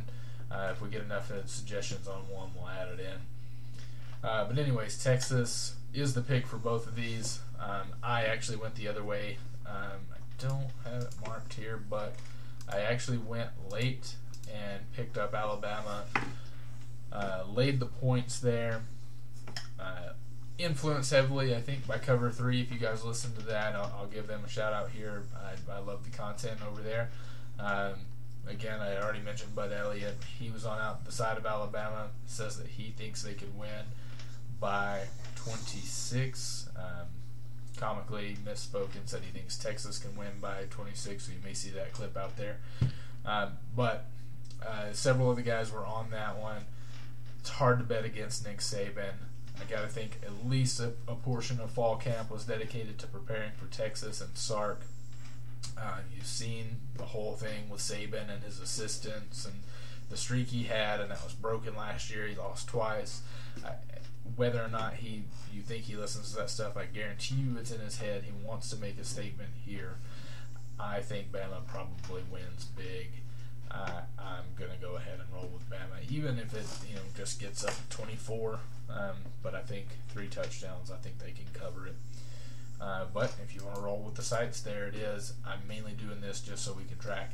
uh, 0.50 0.68
if 0.72 0.80
we 0.80 0.88
get 0.88 1.02
enough 1.02 1.30
suggestions 1.46 2.06
on 2.06 2.28
one, 2.28 2.50
we'll 2.54 2.68
add 2.68 2.88
it 2.88 3.00
in. 3.00 4.28
Uh, 4.28 4.44
but 4.44 4.58
anyways, 4.58 5.02
Texas 5.02 5.74
is 5.92 6.14
the 6.14 6.22
pick 6.22 6.46
for 6.46 6.56
both 6.56 6.86
of 6.86 6.96
these. 6.96 7.40
Um, 7.60 7.88
I 8.02 8.24
actually 8.24 8.56
went 8.56 8.74
the 8.74 8.88
other 8.88 9.04
way. 9.04 9.38
Um, 9.66 10.00
I 10.12 10.18
don't 10.38 10.70
have 10.84 11.02
it 11.02 11.14
marked 11.26 11.54
here, 11.54 11.80
but 11.88 12.14
I 12.72 12.80
actually 12.80 13.18
went 13.18 13.50
late 13.70 14.14
and 14.52 14.80
picked 14.94 15.18
up 15.18 15.34
Alabama. 15.34 16.04
Uh, 17.12 17.44
laid 17.52 17.80
the 17.80 17.86
points 17.86 18.40
there. 18.40 18.82
Uh, 19.78 20.12
influenced 20.58 21.10
heavily, 21.10 21.54
I 21.54 21.60
think, 21.60 21.86
by 21.86 21.98
Cover 21.98 22.30
Three. 22.30 22.60
If 22.60 22.72
you 22.72 22.78
guys 22.78 23.04
listen 23.04 23.34
to 23.36 23.42
that, 23.42 23.74
I'll, 23.74 23.92
I'll 23.98 24.06
give 24.06 24.26
them 24.26 24.42
a 24.44 24.48
shout 24.48 24.72
out 24.72 24.90
here. 24.90 25.22
I, 25.36 25.72
I 25.72 25.78
love 25.78 26.04
the 26.04 26.16
content 26.16 26.60
over 26.66 26.80
there. 26.80 27.10
Um, 27.58 27.94
again, 28.48 28.80
I 28.80 28.96
already 28.96 29.20
mentioned 29.20 29.54
Bud 29.54 29.72
Elliott. 29.72 30.16
He 30.38 30.50
was 30.50 30.64
on 30.64 30.78
out 30.78 31.04
the 31.04 31.12
side 31.12 31.36
of 31.36 31.46
Alabama. 31.46 32.08
Says 32.26 32.58
that 32.58 32.66
he 32.66 32.90
thinks 32.90 33.22
they 33.22 33.34
could 33.34 33.56
win 33.58 33.86
by 34.60 35.02
26. 35.36 36.68
Um, 36.76 37.06
comically 37.76 38.36
misspoke 38.44 38.94
and 38.94 39.08
said 39.08 39.22
he 39.22 39.36
thinks 39.36 39.56
Texas 39.58 39.98
can 39.98 40.16
win 40.16 40.40
by 40.40 40.64
26. 40.70 41.24
So 41.24 41.32
you 41.32 41.38
may 41.44 41.54
see 41.54 41.70
that 41.70 41.92
clip 41.92 42.16
out 42.16 42.36
there. 42.36 42.58
Um, 43.26 43.52
but 43.74 44.06
uh, 44.66 44.92
several 44.92 45.30
of 45.30 45.36
the 45.36 45.42
guys 45.42 45.72
were 45.72 45.84
on 45.84 46.10
that 46.10 46.38
one. 46.38 46.62
It's 47.40 47.50
hard 47.50 47.78
to 47.78 47.84
bet 47.84 48.04
against 48.04 48.46
Nick 48.46 48.58
Saban. 48.58 49.14
I 49.60 49.70
got 49.70 49.82
to 49.82 49.88
think 49.88 50.18
at 50.24 50.48
least 50.48 50.80
a, 50.80 50.92
a, 51.06 51.14
portion 51.14 51.60
of 51.60 51.70
fall 51.70 51.96
camp 51.96 52.30
was 52.30 52.44
dedicated 52.44 52.98
to 52.98 53.06
preparing 53.06 53.52
for 53.52 53.66
Texas 53.66 54.20
and 54.20 54.36
Sark. 54.36 54.82
Uh, 55.76 55.98
you've 56.14 56.26
seen 56.26 56.76
the 56.96 57.04
whole 57.04 57.34
thing 57.34 57.68
with 57.68 57.80
Saban 57.80 58.32
and 58.32 58.42
his 58.44 58.60
assistants 58.60 59.44
and 59.44 59.54
the 60.10 60.16
streak 60.16 60.48
he 60.48 60.64
had, 60.64 61.00
and 61.00 61.10
that 61.10 61.24
was 61.24 61.32
broken 61.32 61.74
last 61.76 62.10
year. 62.10 62.26
He 62.26 62.36
lost 62.36 62.68
twice. 62.68 63.22
Whether 64.36 64.62
or 64.62 64.68
not 64.68 64.94
he 64.94 65.24
you 65.52 65.62
think 65.62 65.84
he 65.84 65.96
listens 65.96 66.30
to 66.30 66.36
that 66.36 66.50
stuff, 66.50 66.76
I 66.76 66.86
guarantee 66.86 67.36
you 67.36 67.56
it's 67.58 67.70
in 67.70 67.80
his 67.80 67.98
head. 67.98 68.24
He 68.24 68.32
wants 68.46 68.70
to 68.70 68.76
make 68.76 68.98
a 68.98 69.04
statement 69.04 69.50
here. 69.64 69.96
I 70.78 71.00
think 71.00 71.30
Bama 71.30 71.66
probably 71.66 72.22
wins 72.30 72.66
big. 72.76 73.10
Uh, 73.70 74.02
I'm 74.18 74.44
gonna 74.56 74.78
go 74.80 74.96
ahead 74.96 75.20
and 75.20 75.28
roll 75.32 75.50
with 75.52 75.68
Bama, 75.68 76.10
even 76.10 76.38
if 76.38 76.54
it 76.54 76.66
you 76.88 76.96
know 76.96 77.02
just 77.16 77.40
gets 77.40 77.64
up 77.64 77.74
24. 77.90 78.58
Um, 78.90 79.16
but 79.42 79.54
I 79.54 79.60
think 79.60 79.86
three 80.08 80.28
touchdowns. 80.28 80.90
I 80.90 80.96
think 80.96 81.18
they 81.18 81.32
can 81.32 81.46
cover 81.52 81.86
it. 81.86 81.96
Uh, 82.80 83.06
but 83.12 83.34
if 83.42 83.54
you 83.54 83.64
want 83.64 83.76
to 83.76 83.82
roll 83.82 84.00
with 84.00 84.14
the 84.14 84.22
sites, 84.22 84.60
there 84.60 84.86
it 84.86 84.94
is. 84.94 85.34
I'm 85.46 85.66
mainly 85.66 85.92
doing 85.92 86.20
this 86.20 86.40
just 86.40 86.64
so 86.64 86.72
we 86.72 86.84
can 86.84 86.98
track. 86.98 87.32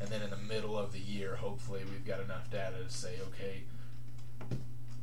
And 0.00 0.08
then 0.08 0.22
in 0.22 0.30
the 0.30 0.36
middle 0.36 0.78
of 0.78 0.92
the 0.92 1.00
year, 1.00 1.36
hopefully, 1.36 1.82
we've 1.90 2.06
got 2.06 2.20
enough 2.20 2.50
data 2.50 2.76
to 2.86 2.92
say, 2.92 3.14
okay, 3.28 3.62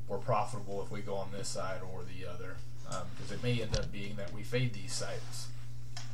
we're 0.07 0.17
profitable 0.17 0.81
if 0.83 0.91
we 0.91 1.01
go 1.01 1.15
on 1.15 1.29
this 1.31 1.49
side 1.49 1.81
or 1.93 2.03
the 2.03 2.29
other. 2.29 2.57
Because 2.83 3.31
um, 3.31 3.37
it 3.37 3.43
may 3.43 3.61
end 3.61 3.75
up 3.77 3.91
being 3.91 4.15
that 4.15 4.33
we 4.33 4.43
fade 4.43 4.73
these 4.73 4.93
sites. 4.93 5.47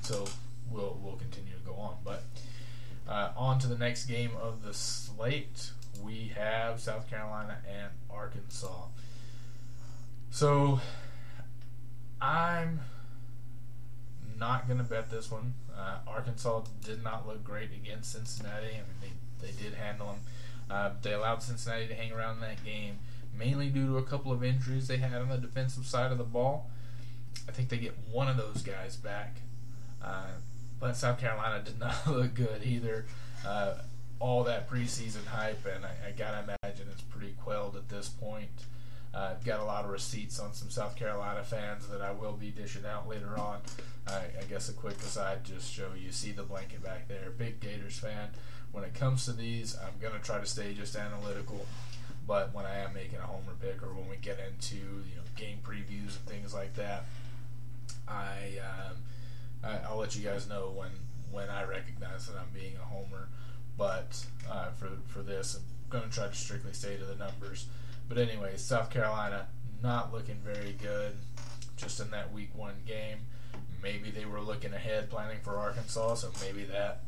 So 0.01 0.25
we'll, 0.69 0.99
we'll 1.03 1.17
continue 1.17 1.53
to 1.53 1.65
go 1.65 1.73
on. 1.75 1.95
But 2.03 2.23
uh, 3.07 3.31
on 3.35 3.59
to 3.59 3.67
the 3.67 3.77
next 3.77 4.05
game 4.05 4.31
of 4.41 4.63
the 4.63 4.73
slate. 4.73 5.71
We 6.01 6.31
have 6.35 6.79
South 6.79 7.09
Carolina 7.09 7.57
and 7.67 7.91
Arkansas. 8.09 8.85
So 10.31 10.79
I'm 12.21 12.79
not 14.41 14.67
going 14.67 14.79
to 14.79 14.83
bet 14.83 15.09
this 15.09 15.31
one. 15.31 15.53
Uh, 15.77 15.99
Arkansas 16.07 16.63
did 16.83 17.01
not 17.03 17.25
look 17.25 17.43
great 17.43 17.69
against 17.71 18.11
Cincinnati. 18.11 18.67
I 18.67 19.03
mean, 19.03 19.13
they, 19.39 19.47
they 19.47 19.53
did 19.53 19.75
handle 19.75 20.07
them. 20.07 20.19
Uh, 20.69 20.89
they 21.01 21.13
allowed 21.13 21.43
Cincinnati 21.43 21.87
to 21.87 21.93
hang 21.93 22.11
around 22.11 22.35
in 22.35 22.41
that 22.41 22.65
game, 22.65 22.97
mainly 23.37 23.69
due 23.69 23.87
to 23.87 23.97
a 23.97 24.03
couple 24.03 24.31
of 24.31 24.43
injuries 24.43 24.87
they 24.87 24.97
had 24.97 25.13
on 25.13 25.29
the 25.29 25.37
defensive 25.37 25.85
side 25.85 26.11
of 26.11 26.17
the 26.17 26.23
ball. 26.23 26.69
I 27.47 27.51
think 27.51 27.69
they 27.69 27.77
get 27.77 27.95
one 28.11 28.27
of 28.27 28.35
those 28.35 28.63
guys 28.63 28.95
back. 28.95 29.37
Uh, 30.03 30.31
but 30.79 30.97
South 30.97 31.19
Carolina 31.19 31.63
did 31.63 31.79
not 31.79 32.07
look 32.07 32.33
good 32.33 32.63
either. 32.65 33.05
Uh, 33.45 33.75
all 34.19 34.43
that 34.43 34.69
preseason 34.69 35.25
hype, 35.25 35.65
and 35.65 35.85
I, 35.85 36.09
I, 36.09 36.11
gotta 36.11 36.43
imagine 36.43 36.87
it's 36.91 37.01
pretty 37.01 37.33
quelled 37.43 37.75
at 37.75 37.89
this 37.89 38.07
point. 38.07 38.49
Uh, 39.13 39.33
got 39.43 39.59
a 39.59 39.63
lot 39.63 39.83
of 39.83 39.91
receipts 39.91 40.39
on 40.39 40.53
some 40.53 40.69
South 40.69 40.95
Carolina 40.95 41.43
fans 41.43 41.87
that 41.89 42.01
I 42.01 42.11
will 42.11 42.33
be 42.33 42.49
dishing 42.49 42.85
out 42.85 43.09
later 43.09 43.37
on. 43.37 43.59
I, 44.07 44.21
I 44.39 44.43
guess 44.49 44.69
a 44.69 44.73
quick 44.73 44.97
aside, 44.99 45.43
just 45.43 45.71
show 45.71 45.89
you 45.97 46.11
see 46.11 46.31
the 46.31 46.43
blanket 46.43 46.81
back 46.83 47.07
there. 47.07 47.29
Big 47.37 47.59
Gators 47.59 47.99
fan. 47.99 48.29
When 48.71 48.85
it 48.85 48.93
comes 48.93 49.25
to 49.25 49.33
these, 49.33 49.75
I'm 49.75 49.99
gonna 50.01 50.23
try 50.23 50.39
to 50.39 50.45
stay 50.45 50.73
just 50.73 50.95
analytical. 50.95 51.65
But 52.25 52.53
when 52.53 52.65
I 52.65 52.77
am 52.77 52.93
making 52.93 53.19
a 53.19 53.23
homer 53.23 53.53
pick, 53.59 53.83
or 53.83 53.93
when 53.93 54.09
we 54.09 54.15
get 54.15 54.39
into 54.39 54.77
you 54.77 55.15
know 55.17 55.23
game 55.35 55.57
previews 55.61 56.15
and 56.15 56.25
things 56.25 56.53
like 56.53 56.75
that, 56.75 57.03
I 58.07 58.59
um, 58.63 58.97
I, 59.63 59.91
will 59.91 59.99
let 59.99 60.15
you 60.15 60.23
guys 60.23 60.47
know 60.47 60.71
when 60.75 60.91
when 61.31 61.49
I 61.49 61.63
recognize 61.63 62.27
that 62.27 62.37
I'm 62.37 62.53
being 62.53 62.75
a 62.75 62.85
homer. 62.85 63.27
But 63.77 64.25
uh, 64.49 64.69
for 64.71 64.89
for 65.07 65.21
this, 65.21 65.59
I'm 65.91 66.01
to 66.01 66.09
try 66.09 66.27
to 66.27 66.33
strictly 66.33 66.73
stay 66.73 66.95
to 66.95 67.03
the 67.03 67.15
numbers. 67.15 67.65
But 68.11 68.17
anyway, 68.17 68.57
South 68.57 68.89
Carolina 68.89 69.47
not 69.81 70.13
looking 70.13 70.37
very 70.43 70.75
good, 70.81 71.13
just 71.77 71.99
in 71.99 72.11
that 72.11 72.33
Week 72.33 72.49
One 72.53 72.75
game. 72.85 73.19
Maybe 73.81 74.11
they 74.11 74.25
were 74.25 74.41
looking 74.41 74.73
ahead, 74.73 75.09
planning 75.09 75.39
for 75.41 75.57
Arkansas, 75.57 76.15
so 76.15 76.31
maybe 76.41 76.65
that 76.65 77.03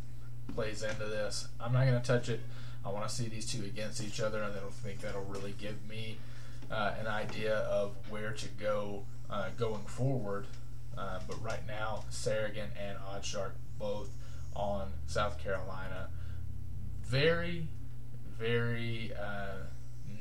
plays 0.55 0.81
into 0.81 1.05
this. 1.05 1.47
I'm 1.59 1.73
not 1.73 1.85
going 1.85 1.99
to 1.99 2.07
touch 2.07 2.29
it. 2.29 2.39
I 2.85 2.89
want 2.89 3.07
to 3.07 3.13
see 3.13 3.27
these 3.27 3.45
two 3.45 3.63
against 3.63 4.01
each 4.01 4.21
other, 4.21 4.41
and 4.41 4.53
I 4.53 4.59
don't 4.59 4.73
think 4.73 5.01
that'll 5.01 5.25
really 5.25 5.53
give 5.57 5.87
me 5.89 6.17
uh, 6.71 6.93
an 6.99 7.07
idea 7.07 7.57
of 7.57 7.95
where 8.09 8.31
to 8.31 8.47
go 8.59 9.03
uh, 9.29 9.49
going 9.57 9.83
forward 9.85 10.45
uh, 10.97 11.19
but 11.27 11.41
right 11.43 11.65
now, 11.67 12.03
Saragin 12.11 12.67
and 12.79 12.97
OddsShark 12.99 13.51
both 13.79 14.09
on 14.55 14.91
South 15.07 15.39
Carolina. 15.39 16.09
Very, 17.03 17.67
very 18.37 19.11
uh, 19.19 19.65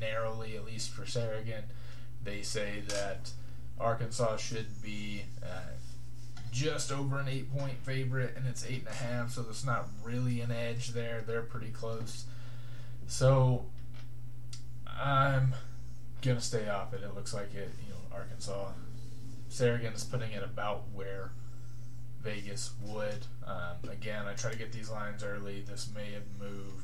narrowly, 0.02 0.56
at 0.56 0.66
least 0.66 0.90
for 0.90 1.02
Saragin, 1.02 1.62
they 2.22 2.42
say 2.42 2.82
that 2.88 3.30
Arkansas 3.80 4.36
should 4.36 4.82
be 4.82 5.22
uh, 5.42 5.72
just 6.50 6.92
over 6.92 7.18
an 7.18 7.28
eight 7.28 7.50
point 7.56 7.78
favorite, 7.82 8.34
and 8.36 8.46
it's 8.46 8.66
eight 8.66 8.80
and 8.80 8.88
a 8.88 8.92
half, 8.92 9.30
so 9.30 9.42
there's 9.42 9.64
not 9.64 9.88
really 10.04 10.42
an 10.42 10.50
edge 10.50 10.88
there. 10.88 11.22
They're 11.26 11.42
pretty 11.42 11.70
close. 11.70 12.24
So 13.06 13.64
I'm 14.86 15.54
gonna 16.20 16.40
stay 16.40 16.68
off 16.68 16.92
it. 16.92 17.02
It 17.02 17.14
looks 17.14 17.32
like 17.32 17.54
it. 17.54 17.70
You 17.86 17.94
know, 17.94 18.16
Arkansas 18.16 18.68
Saragin's 19.52 20.04
putting 20.04 20.32
it 20.32 20.42
about 20.42 20.84
where 20.94 21.32
Vegas 22.22 22.70
would. 22.86 23.26
Um, 23.46 23.90
again, 23.90 24.26
I 24.26 24.34
try 24.34 24.50
to 24.50 24.58
get 24.58 24.72
these 24.72 24.90
lines 24.90 25.22
early. 25.22 25.62
This 25.62 25.90
may 25.94 26.12
have 26.12 26.22
moved, 26.40 26.81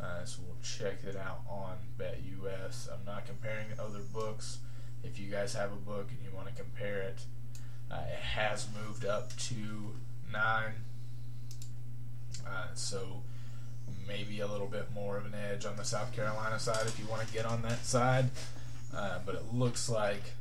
uh, 0.00 0.24
so 0.24 0.40
we'll 0.46 0.56
check 0.62 1.04
it 1.04 1.16
out 1.16 1.40
on 1.48 1.76
BetUS. 1.98 2.88
I'm 2.92 3.04
not 3.06 3.26
comparing 3.26 3.66
other 3.78 4.00
books. 4.12 4.58
If 5.02 5.18
you 5.18 5.30
guys 5.30 5.54
have 5.54 5.72
a 5.72 5.76
book 5.76 6.08
and 6.10 6.18
you 6.24 6.34
want 6.34 6.48
to 6.48 6.54
compare 6.54 7.00
it, 7.00 7.20
uh, 7.90 8.02
it 8.12 8.18
has 8.18 8.66
moved 8.84 9.04
up 9.04 9.36
to 9.36 9.94
nine. 10.32 10.74
Uh, 12.46 12.68
so 12.74 13.22
maybe 14.06 14.40
a 14.40 14.46
little 14.46 14.66
bit 14.66 14.92
more 14.94 15.16
of 15.16 15.26
an 15.26 15.34
edge 15.34 15.64
on 15.64 15.76
the 15.76 15.84
South 15.84 16.12
Carolina 16.12 16.58
side 16.58 16.86
if 16.86 16.98
you 16.98 17.06
want 17.06 17.26
to 17.26 17.32
get 17.32 17.44
on 17.44 17.62
that 17.62 17.84
side. 17.84 18.30
Uh, 18.94 19.18
but 19.24 19.34
it 19.34 19.52
looks 19.52 19.88
like 19.88 20.32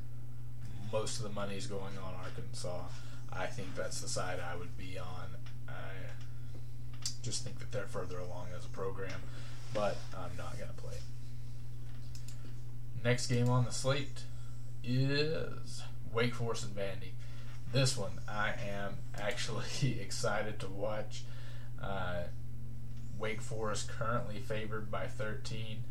most 0.92 1.18
of 1.18 1.24
the 1.24 1.30
money 1.30 1.56
is 1.56 1.68
going 1.68 1.98
on 2.04 2.14
Arkansas. 2.24 2.84
I 3.32 3.46
think 3.46 3.76
that's 3.76 4.02
the 4.02 4.08
side 4.08 4.40
I 4.40 4.56
would 4.56 4.78
be 4.78 4.98
on. 4.98 5.28
I 5.68 5.72
just 7.22 7.44
think 7.44 7.60
that 7.60 7.72
they're 7.72 7.88
further 7.88 8.20
along 8.20 8.48
as 8.58 8.66
a 8.66 8.70
program, 8.70 9.20
but 9.74 9.98
I'm 10.16 10.36
not 10.38 10.58
going 10.58 10.70
to 10.70 10.76
play. 10.76 10.98
Next 13.04 13.28
game 13.28 13.50
on 13.50 13.66
the 13.66 13.72
slate 13.72 14.24
is 14.84 15.84
Wake 16.14 16.36
Forest 16.36 16.66
and 16.66 16.76
Vandy. 16.76 17.12
This 17.72 17.98
one 17.98 18.20
I 18.28 18.54
am 18.68 18.98
actually 19.20 20.00
excited 20.02 20.60
to 20.60 20.68
watch. 20.68 21.24
Uh, 21.82 22.24
Wake 23.20 23.42
Forest 23.42 23.90
currently 23.90 24.40
favored 24.40 24.92
by 24.92 25.08
13. 25.08 25.84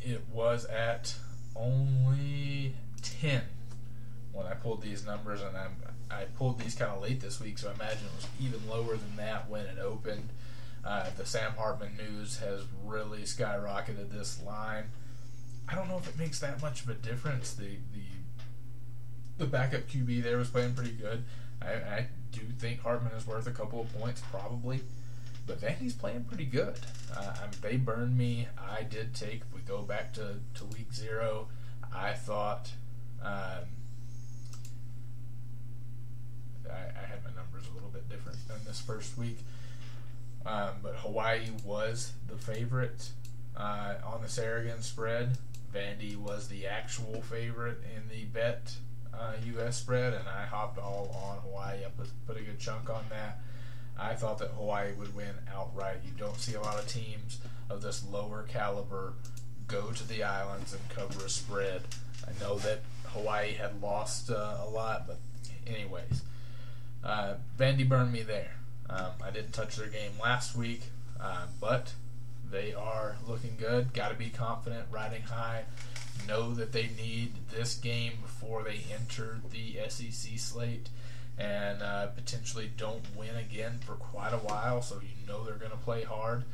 It 0.00 0.24
was 0.32 0.64
at 0.66 1.14
only 1.54 2.74
10 3.02 3.42
when 4.32 4.46
I 4.46 4.54
pulled 4.54 4.82
these 4.82 5.04
numbers, 5.04 5.42
and 5.42 5.56
I'm, 5.56 5.76
I 6.10 6.24
pulled 6.36 6.58
these 6.58 6.74
kind 6.74 6.90
of 6.90 7.02
late 7.02 7.20
this 7.20 7.40
week, 7.40 7.58
so 7.58 7.68
I 7.68 7.74
imagine 7.74 8.06
it 8.06 8.16
was 8.16 8.28
even 8.40 8.68
lower 8.68 8.96
than 8.96 9.16
that 9.16 9.48
when 9.48 9.66
it 9.66 9.78
opened. 9.78 10.28
Uh, 10.84 11.10
the 11.16 11.24
Sam 11.24 11.52
Hartman 11.52 11.96
news 11.96 12.38
has 12.38 12.62
really 12.84 13.22
skyrocketed 13.22 14.10
this 14.10 14.42
line. 14.42 14.84
I 15.68 15.74
don't 15.74 15.88
know 15.88 15.98
if 15.98 16.08
it 16.08 16.18
makes 16.18 16.40
that 16.40 16.60
much 16.60 16.82
of 16.82 16.88
a 16.88 16.94
difference. 16.94 17.54
The 17.54 17.76
the 17.92 18.02
the 19.38 19.46
backup 19.46 19.88
QB 19.88 20.22
there 20.22 20.36
was 20.38 20.48
playing 20.48 20.74
pretty 20.74 20.92
good. 20.92 21.24
I, 21.60 21.72
I 21.72 22.06
do 22.32 22.40
think 22.58 22.80
Hartman 22.80 23.12
is 23.12 23.26
worth 23.26 23.46
a 23.46 23.52
couple 23.52 23.80
of 23.80 23.92
points, 23.98 24.22
probably. 24.30 24.80
But 25.46 25.60
Vandy's 25.60 25.94
playing 25.94 26.24
pretty 26.24 26.44
good. 26.44 26.78
Uh, 27.14 27.34
I 27.36 27.42
mean, 27.42 27.58
they 27.60 27.76
burned 27.76 28.16
me. 28.16 28.48
I 28.58 28.82
did 28.82 29.14
take. 29.14 29.42
we 29.54 29.60
go 29.60 29.82
back 29.82 30.12
to, 30.14 30.36
to 30.54 30.64
week 30.66 30.92
zero. 30.92 31.48
I 31.94 32.12
thought 32.12 32.70
um, 33.22 33.64
I, 36.70 36.74
I, 36.74 37.06
had 37.06 37.22
my 37.24 37.30
numbers 37.36 37.68
a 37.70 37.74
little 37.74 37.90
bit 37.90 38.08
different 38.08 38.38
than 38.48 38.58
this 38.64 38.80
first 38.80 39.18
week. 39.18 39.38
Um, 40.44 40.70
but 40.82 40.96
Hawaii 40.96 41.48
was 41.64 42.12
the 42.28 42.36
favorite 42.36 43.10
uh, 43.56 43.94
on 44.04 44.22
the 44.22 44.28
Saragin 44.28 44.82
spread. 44.82 45.38
Vandy 45.72 46.16
was 46.16 46.48
the 46.48 46.66
actual 46.66 47.22
favorite 47.22 47.78
in 47.96 48.08
the 48.08 48.24
bet 48.24 48.74
uh, 49.14 49.32
U.S. 49.54 49.76
spread, 49.76 50.14
and 50.14 50.28
I 50.28 50.44
hopped 50.44 50.78
all 50.78 51.10
on 51.26 51.38
Hawaii. 51.38 51.84
I 51.84 51.88
put, 51.96 52.08
put 52.26 52.36
a 52.36 52.42
good 52.42 52.58
chunk 52.58 52.90
on 52.90 53.04
that. 53.10 53.40
I 53.98 54.14
thought 54.14 54.38
that 54.38 54.48
Hawaii 54.50 54.92
would 54.94 55.14
win 55.14 55.34
outright. 55.54 55.98
You 56.04 56.12
don't 56.18 56.38
see 56.38 56.54
a 56.54 56.60
lot 56.60 56.78
of 56.78 56.88
teams 56.88 57.38
of 57.70 57.82
this 57.82 58.04
lower 58.10 58.42
caliber 58.42 59.14
go 59.68 59.92
to 59.92 60.08
the 60.08 60.22
islands 60.22 60.72
and 60.72 60.88
cover 60.88 61.24
a 61.24 61.28
spread. 61.28 61.82
I 62.26 62.42
know 62.42 62.58
that 62.58 62.80
Hawaii 63.06 63.54
had 63.54 63.80
lost 63.82 64.30
uh, 64.30 64.56
a 64.66 64.68
lot, 64.68 65.06
but 65.06 65.18
anyways, 65.66 66.22
uh, 67.04 67.34
Vandy 67.58 67.88
burned 67.88 68.12
me 68.12 68.22
there. 68.22 68.56
Um, 68.92 69.12
I 69.24 69.30
didn't 69.30 69.52
touch 69.52 69.76
their 69.76 69.88
game 69.88 70.12
last 70.22 70.54
week, 70.54 70.82
uh, 71.20 71.46
but 71.60 71.92
they 72.50 72.74
are 72.74 73.16
looking 73.26 73.56
good. 73.58 73.94
Got 73.94 74.10
to 74.10 74.14
be 74.14 74.28
confident, 74.28 74.84
riding 74.90 75.22
high. 75.22 75.64
Know 76.28 76.52
that 76.54 76.72
they 76.72 76.90
need 76.96 77.32
this 77.50 77.74
game 77.74 78.12
before 78.22 78.62
they 78.62 78.80
enter 78.92 79.40
the 79.50 79.78
SEC 79.88 80.38
slate 80.38 80.88
and 81.38 81.82
uh, 81.82 82.08
potentially 82.08 82.70
don't 82.76 83.02
win 83.16 83.36
again 83.36 83.80
for 83.84 83.94
quite 83.94 84.32
a 84.32 84.38
while, 84.38 84.82
so 84.82 84.96
you 84.96 85.26
know 85.26 85.44
they're 85.44 85.54
going 85.54 85.70
to 85.70 85.76
play 85.78 86.04
hard. 86.04 86.44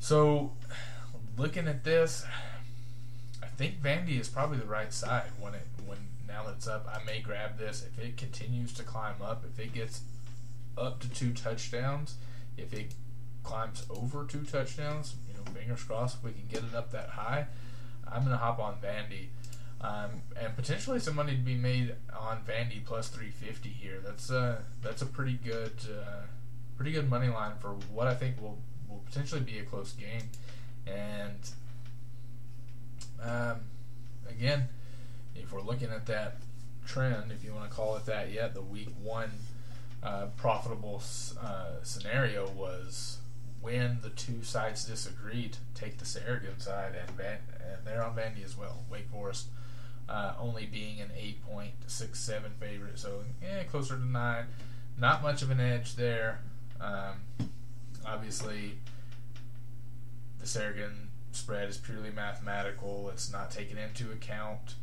So, 0.00 0.52
looking 1.38 1.68
at 1.68 1.84
this, 1.84 2.24
I 3.42 3.46
think 3.46 3.80
Vandy 3.80 4.18
is 4.18 4.28
probably 4.28 4.58
the 4.58 4.66
right 4.66 4.92
side 4.92 5.30
when 5.40 5.54
it 5.54 5.66
when 5.86 5.98
now 6.26 6.44
that 6.44 6.56
it's 6.56 6.66
up. 6.66 6.88
I 6.92 7.04
may 7.04 7.20
grab 7.20 7.58
this 7.58 7.86
if 7.86 8.04
it 8.04 8.16
continues 8.16 8.72
to 8.74 8.82
climb 8.82 9.22
up. 9.22 9.44
If 9.50 9.64
it 9.64 9.72
gets 9.72 10.00
up 10.76 11.00
to 11.00 11.08
two 11.10 11.32
touchdowns, 11.32 12.16
if 12.56 12.72
it 12.72 12.92
climbs 13.42 13.84
over 13.90 14.24
two 14.24 14.44
touchdowns, 14.44 15.16
you 15.28 15.34
know, 15.34 15.44
fingers 15.52 15.82
crossed 15.82 16.22
we 16.22 16.32
can 16.32 16.46
get 16.48 16.62
it 16.62 16.74
up 16.74 16.90
that 16.92 17.10
high. 17.10 17.46
I'm 18.10 18.24
gonna 18.24 18.36
hop 18.36 18.58
on 18.58 18.76
Vandy. 18.82 19.28
Um, 19.80 20.22
and 20.40 20.54
potentially 20.54 21.00
some 21.00 21.16
money 21.16 21.32
to 21.32 21.42
be 21.42 21.56
made 21.56 21.96
on 22.16 22.42
Vandy 22.44 22.84
plus 22.84 23.08
350 23.08 23.68
here. 23.68 23.98
That's 24.04 24.30
uh, 24.30 24.60
that's 24.80 25.02
a 25.02 25.06
pretty 25.06 25.34
good 25.44 25.72
uh, 25.90 26.22
pretty 26.76 26.92
good 26.92 27.10
money 27.10 27.28
line 27.28 27.54
for 27.58 27.70
what 27.92 28.06
I 28.06 28.14
think 28.14 28.40
will 28.40 28.58
will 28.88 29.02
potentially 29.06 29.40
be 29.40 29.58
a 29.58 29.64
close 29.64 29.92
game. 29.92 30.28
And 30.86 31.50
um, 33.20 33.60
again, 34.28 34.68
if 35.34 35.52
we're 35.52 35.62
looking 35.62 35.90
at 35.90 36.06
that 36.06 36.36
trend, 36.86 37.32
if 37.32 37.44
you 37.44 37.52
want 37.52 37.68
to 37.68 37.76
call 37.76 37.96
it 37.96 38.06
that 38.06 38.30
yet, 38.30 38.54
the 38.54 38.62
week 38.62 38.88
one 39.02 39.30
uh, 40.02 40.26
profitable 40.36 41.02
uh, 41.40 41.82
scenario 41.82 42.48
was 42.50 43.18
when 43.60 43.98
the 44.02 44.10
two 44.10 44.42
sides 44.42 44.84
disagreed, 44.84 45.56
take 45.74 45.98
the 45.98 46.04
Saragin 46.04 46.60
side, 46.60 46.94
and, 47.00 47.16
Van, 47.16 47.38
and 47.60 47.86
they're 47.86 48.04
on 48.04 48.16
Vandy 48.16 48.44
as 48.44 48.58
well. 48.58 48.84
Wake 48.90 49.08
Forest 49.08 49.46
uh, 50.08 50.34
only 50.38 50.66
being 50.66 51.00
an 51.00 51.10
8.67 51.10 52.42
favorite, 52.58 52.98
so 52.98 53.22
yeah, 53.40 53.62
closer 53.64 53.96
to 53.96 54.04
9. 54.04 54.46
Not 54.98 55.22
much 55.22 55.42
of 55.42 55.50
an 55.50 55.60
edge 55.60 55.94
there. 55.94 56.40
Um, 56.80 57.48
obviously, 58.04 58.78
the 60.38 60.46
Saragin 60.46 61.06
spread 61.30 61.68
is 61.68 61.78
purely 61.78 62.10
mathematical. 62.10 63.08
It's 63.10 63.32
not 63.32 63.50
taken 63.50 63.78
into 63.78 64.10
account 64.10 64.74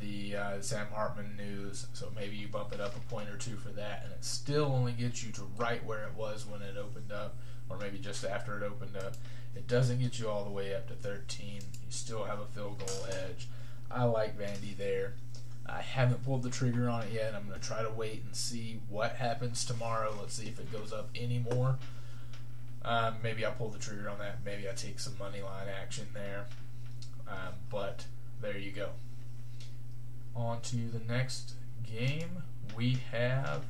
the 0.00 0.36
uh, 0.36 0.60
Sam 0.60 0.86
Hartman 0.92 1.36
news, 1.36 1.86
so 1.92 2.10
maybe 2.14 2.36
you 2.36 2.48
bump 2.48 2.72
it 2.72 2.80
up 2.80 2.96
a 2.96 3.00
point 3.12 3.28
or 3.28 3.36
two 3.36 3.56
for 3.56 3.70
that, 3.70 4.02
and 4.04 4.12
it 4.12 4.24
still 4.24 4.66
only 4.66 4.92
gets 4.92 5.24
you 5.24 5.32
to 5.32 5.42
right 5.56 5.84
where 5.84 6.02
it 6.04 6.14
was 6.16 6.46
when 6.46 6.62
it 6.62 6.76
opened 6.76 7.12
up, 7.12 7.36
or 7.68 7.76
maybe 7.78 7.98
just 7.98 8.24
after 8.24 8.56
it 8.56 8.62
opened 8.62 8.96
up. 8.96 9.14
It 9.54 9.66
doesn't 9.66 10.00
get 10.00 10.18
you 10.18 10.28
all 10.28 10.44
the 10.44 10.50
way 10.50 10.74
up 10.74 10.86
to 10.88 10.94
13. 10.94 11.54
You 11.54 11.60
still 11.88 12.24
have 12.24 12.40
a 12.40 12.46
field 12.46 12.78
goal 12.78 13.06
edge. 13.08 13.48
I 13.90 14.04
like 14.04 14.38
Vandy 14.38 14.76
there. 14.76 15.14
I 15.68 15.80
haven't 15.80 16.24
pulled 16.24 16.42
the 16.42 16.50
trigger 16.50 16.88
on 16.88 17.02
it 17.02 17.12
yet. 17.12 17.34
I'm 17.34 17.48
going 17.48 17.58
to 17.58 17.66
try 17.66 17.82
to 17.82 17.90
wait 17.90 18.22
and 18.24 18.36
see 18.36 18.80
what 18.88 19.16
happens 19.16 19.64
tomorrow. 19.64 20.14
Let's 20.20 20.34
see 20.34 20.46
if 20.46 20.60
it 20.60 20.70
goes 20.70 20.92
up 20.92 21.08
any 21.14 21.38
more. 21.38 21.78
Um, 22.84 23.16
maybe 23.22 23.44
I'll 23.44 23.52
pull 23.52 23.70
the 23.70 23.78
trigger 23.78 24.08
on 24.08 24.18
that. 24.18 24.44
Maybe 24.44 24.68
I 24.68 24.72
take 24.72 25.00
some 25.00 25.14
money 25.18 25.42
line 25.42 25.66
action 25.82 26.06
there. 26.14 26.46
Um, 27.26 27.54
but 27.68 28.04
there 28.40 28.56
you 28.56 28.70
go. 28.70 28.90
On 30.36 30.60
to 30.60 30.76
the 30.76 31.00
next 31.12 31.54
game. 31.90 32.42
We 32.76 32.98
have 33.10 33.64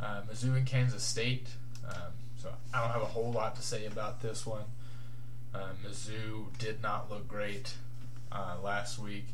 uh, 0.00 0.22
Mizzou 0.22 0.56
and 0.56 0.66
Kansas 0.66 1.02
State. 1.02 1.48
Um, 1.86 2.12
so 2.40 2.50
I 2.72 2.80
don't 2.80 2.90
have 2.90 3.02
a 3.02 3.06
whole 3.06 3.32
lot 3.32 3.54
to 3.56 3.62
say 3.62 3.84
about 3.86 4.22
this 4.22 4.46
one. 4.46 4.64
Uh, 5.54 5.68
Mizzou 5.84 6.56
did 6.58 6.82
not 6.82 7.10
look 7.10 7.28
great 7.28 7.74
uh, 8.32 8.56
last 8.62 8.98
week. 8.98 9.26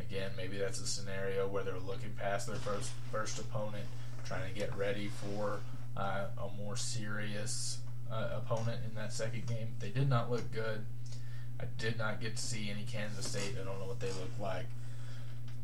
Again, 0.00 0.30
maybe 0.36 0.58
that's 0.58 0.80
a 0.80 0.86
scenario 0.86 1.48
where 1.48 1.64
they're 1.64 1.78
looking 1.78 2.12
past 2.18 2.46
their 2.46 2.56
first 2.56 2.90
first 3.10 3.38
opponent, 3.38 3.84
trying 4.24 4.52
to 4.52 4.58
get 4.58 4.76
ready 4.76 5.08
for 5.08 5.60
uh, 5.96 6.26
a 6.38 6.62
more 6.62 6.76
serious 6.76 7.78
uh, 8.10 8.28
opponent 8.36 8.80
in 8.88 8.94
that 8.94 9.12
second 9.12 9.46
game. 9.46 9.74
They 9.78 9.90
did 9.90 10.08
not 10.08 10.30
look 10.30 10.50
good. 10.52 10.84
I 11.60 11.64
did 11.78 11.98
not 11.98 12.20
get 12.20 12.36
to 12.36 12.42
see 12.42 12.70
any 12.70 12.84
Kansas 12.84 13.26
State. 13.28 13.56
I 13.60 13.64
don't 13.64 13.78
know 13.78 13.86
what 13.86 14.00
they 14.00 14.08
look 14.08 14.32
like, 14.40 14.66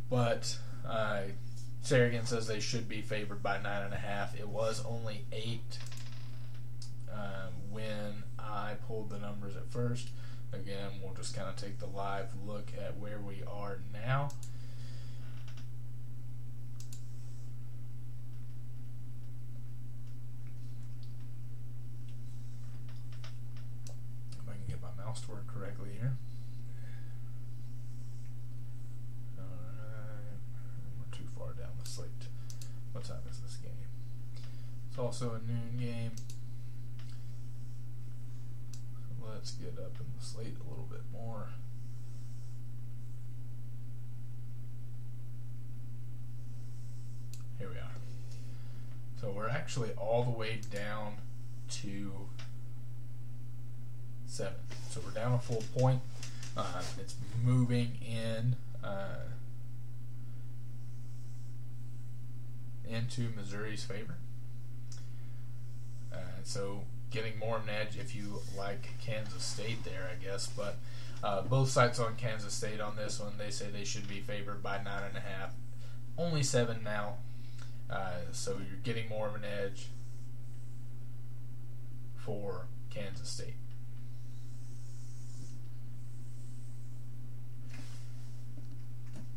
but 0.08 0.58
uh, 0.86 1.22
says 1.82 2.46
they 2.46 2.60
should 2.60 2.88
be 2.88 3.00
favored 3.00 3.42
by 3.42 3.60
nine 3.60 3.82
and 3.84 3.94
a 3.94 3.98
half. 3.98 4.38
It 4.38 4.48
was 4.48 4.84
only 4.84 5.24
eight 5.32 5.78
um, 7.12 7.52
when 7.70 8.24
I 8.38 8.74
pulled 8.86 9.10
the 9.10 9.18
numbers 9.18 9.56
at 9.56 9.70
first. 9.70 10.10
Again, 10.52 10.90
we'll 11.02 11.14
just 11.14 11.34
kind 11.34 11.48
of 11.48 11.56
take 11.56 11.78
the 11.78 11.86
live 11.86 12.28
look 12.46 12.72
at 12.80 12.96
where 12.98 13.18
we 13.18 13.42
are 13.50 13.80
now. 13.92 14.30
If 24.32 24.48
I 24.48 24.52
can 24.52 24.62
get 24.68 24.80
my 24.80 25.04
mouse 25.04 25.20
to 25.22 25.30
work 25.32 25.46
correctly 25.46 25.90
here. 25.98 26.16
Alright, 29.38 30.38
we're 30.98 31.16
too 31.18 31.28
slate. 31.96 32.28
What 32.92 33.04
time 33.04 33.24
is 33.30 33.38
this 33.38 33.56
game? 33.56 33.72
It's 34.88 34.98
also 34.98 35.32
a 35.35 35.50
noon 35.50 35.78
game 35.78 36.12
let's 39.46 39.52
get 39.52 39.78
up 39.78 39.92
in 40.00 40.06
the 40.18 40.24
slate 40.24 40.56
a 40.64 40.68
little 40.68 40.87
bit 40.90 41.02
more. 41.12 41.50
Here 47.59 47.68
we 47.68 47.76
are. 47.76 47.94
So 49.20 49.30
we're 49.30 49.48
actually 49.48 49.90
all 49.92 50.24
the 50.24 50.30
way 50.30 50.61
down 50.72 51.14
to 51.82 52.12
seven. 54.26 54.54
So 54.90 55.00
we're 55.04 55.12
down 55.12 55.35
a 55.35 55.38
full 55.38 55.62
point. 55.76 56.00
Uh, 56.56 56.82
it's 56.98 57.14
moving 57.44 57.98
in 58.04 58.56
uh, 58.82 59.18
into 62.88 63.29
Missouri's 63.37 63.85
favor. 63.85 64.16
Uh, 66.12 66.18
so 66.44 66.83
getting 67.11 67.38
more 67.38 67.57
of 67.57 67.64
an 67.64 67.70
edge 67.70 67.96
if 67.96 68.14
you 68.14 68.40
like 68.57 68.88
Kansas 69.01 69.42
State 69.42 69.85
there, 69.85 70.11
I 70.12 70.22
guess. 70.22 70.46
But 70.46 70.77
uh, 71.22 71.42
both 71.42 71.70
sites 71.70 71.99
on 71.99 72.16
Kansas 72.16 72.53
State 72.53 72.81
on 72.81 72.96
this 72.96 73.20
one, 73.20 73.33
they 73.38 73.51
say 73.51 73.66
they 73.70 73.85
should 73.85 74.09
be 74.09 74.20
favored 74.20 74.62
by 74.62 74.77
nine 74.83 75.05
and 75.09 75.16
a 75.16 75.20
half. 75.20 75.55
Only 76.18 76.42
seven 76.42 76.83
now, 76.83 77.16
uh, 77.90 78.33
so 78.33 78.53
you're 78.53 78.79
getting 78.83 79.09
more 79.09 79.29
of 79.29 79.35
an 79.35 79.44
edge 79.44 79.87
for 82.16 82.66
Kansas 82.90 83.29
State. 83.29 83.55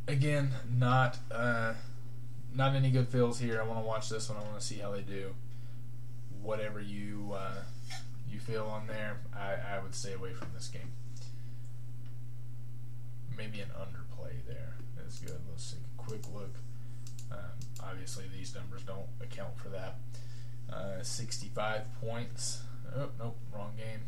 Again, 0.08 0.52
not 0.70 1.20
uh, 1.32 1.74
not 2.54 2.76
any 2.76 2.92
good 2.92 3.08
feels 3.08 3.40
here. 3.40 3.60
I 3.62 3.66
want 3.66 3.80
to 3.80 3.86
watch 3.86 4.10
this 4.10 4.30
one. 4.30 4.38
I 4.38 4.42
want 4.42 4.60
to 4.60 4.66
see 4.66 4.78
how 4.78 4.92
they 4.92 5.02
do 5.02 5.34
whatever 6.42 6.80
you 6.80 7.34
uh, 7.36 7.62
you 8.32 8.40
feel 8.40 8.66
on 8.66 8.88
there, 8.88 9.18
I, 9.36 9.76
I 9.76 9.80
would 9.82 9.96
stay 9.96 10.14
away 10.14 10.34
from 10.34 10.50
this 10.54 10.68
game. 10.68 10.92
Maybe 13.38 13.60
an 13.62 13.70
underplay 13.70 14.34
there 14.48 14.76
is 15.08 15.20
good. 15.20 15.40
Let's 15.50 15.72
take 15.72 15.80
a 15.80 16.04
quick 16.04 16.22
look. 16.34 16.56
Um, 17.32 17.38
obviously, 17.84 18.26
these 18.36 18.54
numbers 18.54 18.82
don't 18.84 19.08
account 19.22 19.58
for 19.58 19.70
that. 19.70 19.96
Uh, 20.72 21.02
65 21.02 21.82
points. 22.02 22.62
Oh, 22.96 23.10
nope, 23.20 23.38
wrong 23.54 23.74
game. 23.78 24.02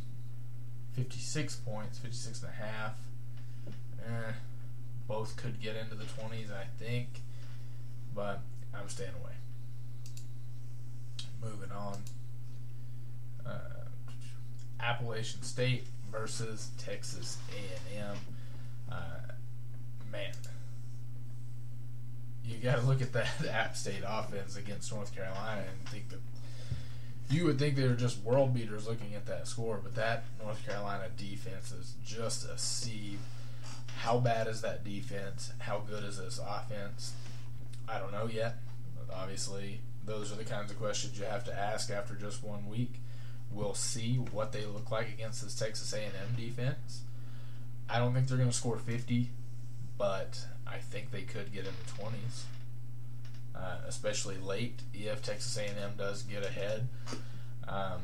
56 0.93 1.55
points, 1.57 1.97
56 1.99 2.43
and 2.43 2.51
a 2.51 2.53
half. 2.53 2.97
Eh, 4.05 4.33
both 5.07 5.37
could 5.37 5.61
get 5.61 5.75
into 5.75 5.95
the 5.95 6.03
20s, 6.03 6.51
I 6.51 6.65
think, 6.77 7.21
but 8.15 8.41
I'm 8.73 8.89
staying 8.89 9.11
away. 9.21 9.33
Moving 11.41 11.71
on. 11.71 11.97
Uh, 13.45 13.85
Appalachian 14.79 15.41
State 15.43 15.87
versus 16.11 16.69
Texas 16.77 17.37
A&M. 17.49 18.17
Uh, 18.91 19.33
man, 20.11 20.33
you 22.45 22.57
got 22.57 22.79
to 22.79 22.85
look 22.85 23.01
at 23.01 23.13
that 23.13 23.27
App 23.51 23.75
State 23.75 24.03
offense 24.05 24.57
against 24.57 24.93
North 24.93 25.15
Carolina 25.15 25.63
and 25.69 25.89
think 25.89 26.09
that 26.09 26.19
you 27.29 27.45
would 27.45 27.57
think 27.57 27.75
they 27.75 27.87
were 27.87 27.93
just 27.93 28.21
world 28.23 28.53
beaters 28.53 28.87
looking 28.87 29.15
at 29.15 29.25
that 29.27 29.47
score, 29.47 29.79
but 29.81 29.95
that 29.95 30.25
North 30.43 30.65
Carolina 30.65 31.05
defense 31.15 31.71
is 31.71 31.93
just 32.05 32.45
a 32.45 32.57
sieve. 32.57 33.19
How 33.99 34.17
bad 34.17 34.47
is 34.47 34.61
that 34.61 34.83
defense? 34.83 35.53
How 35.59 35.79
good 35.79 36.03
is 36.03 36.17
this 36.17 36.39
offense? 36.39 37.13
I 37.87 37.99
don't 37.99 38.11
know 38.11 38.27
yet. 38.27 38.57
Obviously, 39.13 39.81
those 40.05 40.31
are 40.31 40.35
the 40.35 40.43
kinds 40.43 40.71
of 40.71 40.79
questions 40.79 41.19
you 41.19 41.25
have 41.25 41.43
to 41.45 41.57
ask 41.57 41.89
after 41.89 42.15
just 42.15 42.43
one 42.43 42.67
week. 42.69 42.95
We'll 43.51 43.73
see 43.73 44.15
what 44.15 44.53
they 44.53 44.65
look 44.65 44.91
like 44.91 45.09
against 45.09 45.43
this 45.43 45.55
Texas 45.55 45.93
A&M 45.93 46.35
defense. 46.37 47.01
I 47.89 47.99
don't 47.99 48.13
think 48.13 48.27
they're 48.27 48.37
going 48.37 48.49
to 48.49 48.55
score 48.55 48.77
50, 48.77 49.29
but 49.97 50.45
I 50.65 50.77
think 50.77 51.11
they 51.11 51.23
could 51.23 51.51
get 51.51 51.65
in 51.65 51.73
the 51.85 52.01
20s 52.01 52.43
uh, 53.55 53.77
especially 53.87 54.37
late 54.37 54.81
if 54.93 55.21
Texas 55.21 55.57
A&M 55.57 55.91
does 55.97 56.23
get 56.23 56.43
ahead. 56.45 56.87
Um, 57.67 58.01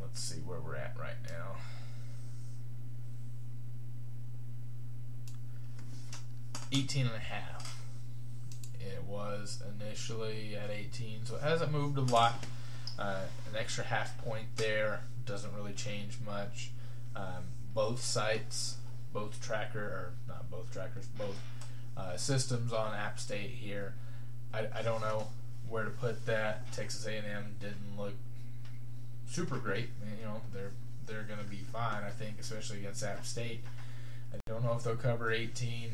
let's 0.00 0.20
see 0.20 0.40
where 0.40 0.60
we're 0.60 0.76
at 0.76 0.94
right 0.98 1.16
now. 1.28 1.56
Eighteen 6.72 7.06
and 7.06 7.14
a 7.14 7.18
half. 7.18 7.76
It 8.80 9.04
was 9.04 9.62
initially 9.80 10.56
at 10.56 10.70
18, 10.70 11.26
so 11.26 11.36
it 11.36 11.42
hasn't 11.42 11.70
moved 11.70 11.98
a 11.98 12.02
lot. 12.02 12.44
Uh, 12.98 13.20
an 13.50 13.58
extra 13.58 13.84
half 13.84 14.16
point 14.24 14.46
there 14.56 15.00
doesn't 15.24 15.54
really 15.54 15.72
change 15.72 16.18
much. 16.26 16.70
Um, 17.14 17.44
both 17.74 18.02
sites, 18.02 18.76
both 19.12 19.40
tracker, 19.40 19.80
or 19.80 20.12
not 20.28 20.50
both 20.50 20.72
trackers, 20.72 21.06
both 21.18 21.36
uh, 21.96 22.16
systems 22.16 22.72
on 22.72 22.94
App 22.94 23.18
State 23.18 23.50
here. 23.50 23.94
I, 24.52 24.66
I 24.74 24.82
don't 24.82 25.00
know 25.00 25.28
where 25.68 25.84
to 25.84 25.90
put 25.90 26.26
that. 26.26 26.70
Texas 26.72 27.06
A&M 27.06 27.56
didn't 27.60 27.98
look 27.98 28.14
super 29.28 29.56
great. 29.56 29.88
You 30.18 30.24
know, 30.24 30.40
they're 30.52 30.72
they're 31.06 31.22
going 31.24 31.40
to 31.40 31.50
be 31.50 31.64
fine, 31.72 32.02
I 32.04 32.10
think, 32.10 32.36
especially 32.40 32.78
against 32.78 33.02
App 33.02 33.26
State. 33.26 33.60
I 34.32 34.38
don't 34.46 34.64
know 34.64 34.72
if 34.74 34.84
they'll 34.84 34.96
cover 34.96 35.30
18. 35.32 35.90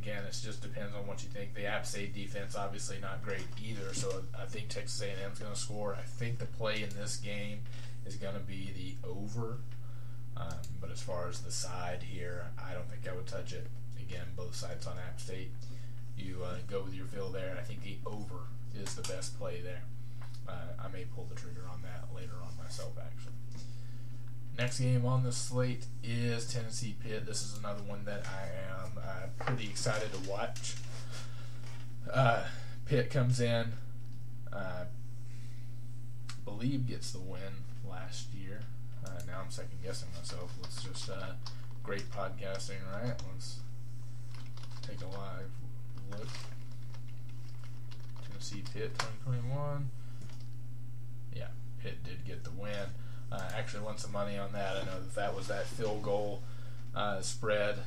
Again, 0.00 0.24
it 0.24 0.38
just 0.42 0.62
depends 0.62 0.94
on 0.94 1.06
what 1.06 1.22
you 1.22 1.28
think. 1.28 1.54
The 1.54 1.66
App 1.66 1.84
State 1.86 2.14
defense 2.14 2.54
obviously 2.54 2.98
not 3.00 3.22
great 3.22 3.44
either, 3.62 3.92
so 3.92 4.22
I 4.38 4.46
think 4.46 4.68
Texas 4.68 5.02
A&M 5.02 5.32
is 5.32 5.38
going 5.38 5.52
to 5.52 5.58
score. 5.58 5.94
I 5.94 6.02
think 6.02 6.38
the 6.38 6.46
play 6.46 6.82
in 6.82 6.90
this 6.90 7.16
game 7.16 7.60
is 8.06 8.16
going 8.16 8.34
to 8.34 8.40
be 8.40 8.70
the 9.02 9.08
over 9.08 9.58
um, 10.38 10.58
but 10.80 10.90
as 10.90 11.02
far 11.02 11.28
as 11.28 11.40
the 11.40 11.50
side 11.50 12.02
here, 12.02 12.46
I 12.58 12.72
don't 12.72 12.88
think 12.88 13.08
I 13.08 13.16
would 13.16 13.26
touch 13.26 13.52
it. 13.52 13.66
Again, 14.00 14.24
both 14.36 14.54
sides 14.54 14.86
on 14.86 14.94
App 14.98 15.20
State. 15.20 15.50
You 16.16 16.38
uh, 16.44 16.56
go 16.68 16.82
with 16.82 16.94
your 16.94 17.06
feel 17.06 17.28
there. 17.28 17.56
I 17.58 17.64
think 17.64 17.82
the 17.82 17.98
over 18.06 18.46
is 18.80 18.94
the 18.94 19.02
best 19.02 19.38
play 19.38 19.60
there. 19.60 19.82
Uh, 20.48 20.82
I 20.82 20.88
may 20.88 21.04
pull 21.14 21.24
the 21.24 21.34
trigger 21.34 21.64
on 21.70 21.82
that 21.82 22.14
later 22.14 22.34
on 22.42 22.56
myself, 22.62 22.92
actually. 22.98 23.34
Next 24.58 24.80
game 24.80 25.06
on 25.06 25.22
the 25.22 25.30
slate 25.30 25.86
is 26.02 26.52
Tennessee 26.52 26.96
Pitt. 27.00 27.26
This 27.26 27.42
is 27.42 27.56
another 27.56 27.80
one 27.84 28.04
that 28.06 28.24
I 28.26 28.82
am 28.82 28.90
uh, 28.98 29.44
pretty 29.44 29.66
excited 29.66 30.12
to 30.12 30.28
watch. 30.28 30.74
Uh, 32.12 32.42
Pitt 32.84 33.08
comes 33.08 33.38
in, 33.38 33.74
uh, 34.52 34.86
believe 36.44 36.88
gets 36.88 37.12
the 37.12 37.20
win 37.20 37.62
last 37.88 38.34
year. 38.34 38.62
Uh, 39.06 39.20
now 39.28 39.42
I'm 39.44 39.50
second 39.52 39.80
guessing 39.80 40.08
myself. 40.18 40.52
Let's 40.60 40.82
just 40.82 41.08
uh, 41.08 41.34
great 41.84 42.10
podcasting, 42.10 42.80
right? 42.92 43.14
Let's 43.32 43.60
take 44.82 45.00
a 45.02 45.06
live 45.06 45.50
look. 46.10 46.28
Tennessee 48.28 48.64
Pitt 48.74 48.98
2021. 48.98 49.88
Yeah, 51.36 51.46
Pitt 51.80 52.02
did 52.02 52.24
get 52.24 52.42
the 52.42 52.50
win. 52.50 52.88
Uh, 53.30 53.48
actually, 53.56 53.82
won 53.82 53.98
some 53.98 54.12
money 54.12 54.38
on 54.38 54.52
that. 54.52 54.76
I 54.76 54.84
know 54.86 55.00
that 55.00 55.14
that 55.14 55.36
was 55.36 55.48
that 55.48 55.66
field 55.66 56.02
goal 56.02 56.42
uh, 56.94 57.20
spread, 57.20 57.78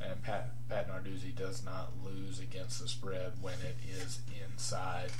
and 0.00 0.20
Pat 0.22 0.50
Pat 0.68 0.88
Narduzzi 0.88 1.34
does 1.34 1.64
not 1.64 1.92
lose 2.04 2.40
against 2.40 2.80
the 2.80 2.88
spread 2.88 3.32
when 3.40 3.54
it 3.54 3.76
is 3.88 4.20
inside 4.44 5.10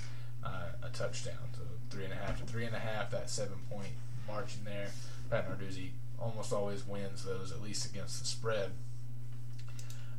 uh, 0.44 0.70
a 0.82 0.88
touchdown. 0.90 1.52
So 1.54 1.62
three 1.90 2.04
and 2.04 2.12
a 2.12 2.16
half 2.16 2.40
to 2.40 2.44
three 2.44 2.64
and 2.64 2.74
a 2.74 2.80
half. 2.80 3.10
That 3.10 3.30
seven 3.30 3.58
point 3.70 3.92
margin 4.26 4.64
there. 4.64 4.88
Pat 5.30 5.48
Narduzzi 5.48 5.90
almost 6.18 6.52
always 6.52 6.86
wins 6.86 7.24
those, 7.24 7.52
at 7.52 7.62
least 7.62 7.86
against 7.86 8.20
the 8.20 8.26
spread. 8.26 8.70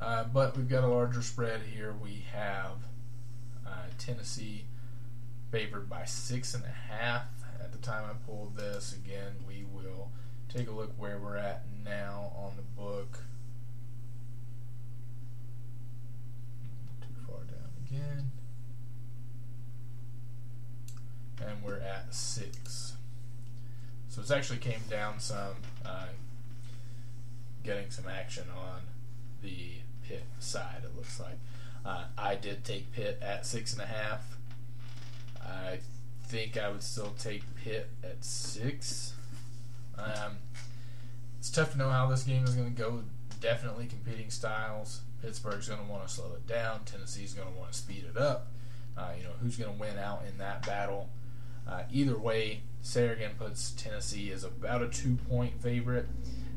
Uh, 0.01 0.25
but 0.25 0.57
we've 0.57 0.67
got 0.69 0.83
a 0.83 0.87
larger 0.87 1.21
spread 1.21 1.61
here. 1.61 1.93
We 1.93 2.25
have 2.33 2.77
uh, 3.65 3.87
Tennessee 3.97 4.65
favored 5.51 5.89
by 5.89 6.03
six 6.05 6.53
and 6.53 6.63
a 6.63 6.93
half. 6.93 7.25
At 7.63 7.71
the 7.71 7.77
time 7.77 8.03
I 8.09 8.13
pulled 8.25 8.57
this, 8.57 8.93
again, 8.93 9.35
we 9.47 9.63
will 9.71 10.11
take 10.49 10.67
a 10.67 10.71
look 10.71 10.91
where 10.97 11.17
we're 11.17 11.37
at 11.37 11.63
now 11.83 12.33
on 12.35 12.53
the 12.57 12.61
book. 12.61 13.19
Too 17.01 17.07
far 17.25 17.37
down 17.45 17.69
again. 17.87 18.31
And 21.41 21.63
we're 21.63 21.79
at 21.79 22.13
six. 22.13 22.93
So 24.09 24.21
it's 24.21 24.31
actually 24.31 24.59
came 24.59 24.81
down 24.89 25.19
some, 25.19 25.55
uh, 25.85 26.07
getting 27.63 27.89
some 27.89 28.05
action 28.07 28.45
on 28.55 28.81
the 29.41 29.77
Pitt 30.07 30.25
side. 30.39 30.81
It 30.83 30.95
looks 30.95 31.19
like 31.19 31.37
uh, 31.85 32.05
I 32.17 32.35
did 32.35 32.65
take 32.65 32.91
Pitt 32.91 33.19
at 33.21 33.45
six 33.45 33.73
and 33.73 33.81
a 33.81 33.85
half. 33.85 34.37
I 35.41 35.79
think 36.33 36.57
I 36.57 36.67
would 36.67 36.81
still 36.81 37.13
take 37.19 37.43
Pitt 37.63 37.91
at 38.03 38.25
six. 38.25 39.13
Um, 39.99 40.37
it's 41.37 41.51
tough 41.51 41.73
to 41.73 41.77
know 41.77 41.91
how 41.91 42.07
this 42.07 42.23
game 42.23 42.43
is 42.43 42.55
going 42.55 42.73
to 42.73 42.81
go. 42.81 43.03
Definitely 43.39 43.85
competing 43.85 44.31
styles. 44.31 45.01
Pittsburgh's 45.21 45.69
going 45.69 45.85
to 45.85 45.91
want 45.91 46.07
to 46.07 46.11
slow 46.11 46.31
it 46.33 46.47
down. 46.47 46.85
Tennessee's 46.85 47.35
going 47.35 47.53
to 47.53 47.59
want 47.59 47.71
to 47.71 47.77
speed 47.77 48.05
it 48.09 48.19
up. 48.19 48.47
Uh, 48.97 49.11
you 49.15 49.23
know 49.23 49.29
who's 49.43 49.57
going 49.57 49.71
to 49.71 49.79
win 49.79 49.99
out 49.99 50.23
in 50.27 50.39
that 50.39 50.65
battle. 50.65 51.09
Uh, 51.67 51.83
either 51.91 52.17
way, 52.17 52.61
Saragin 52.83 53.37
puts 53.37 53.69
Tennessee 53.71 54.31
as 54.31 54.43
about 54.43 54.81
a 54.81 54.87
two 54.87 55.17
point 55.29 55.61
favorite. 55.61 56.07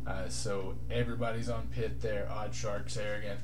Uh, 0.07 0.31
so 0.31 0.77
everybody's 0.91 1.51
on 1.51 1.67
Pitt 1.67 2.01
there. 2.01 2.27
Odd 2.31 2.55
Shark, 2.55 2.89
Saragin. 2.89 3.37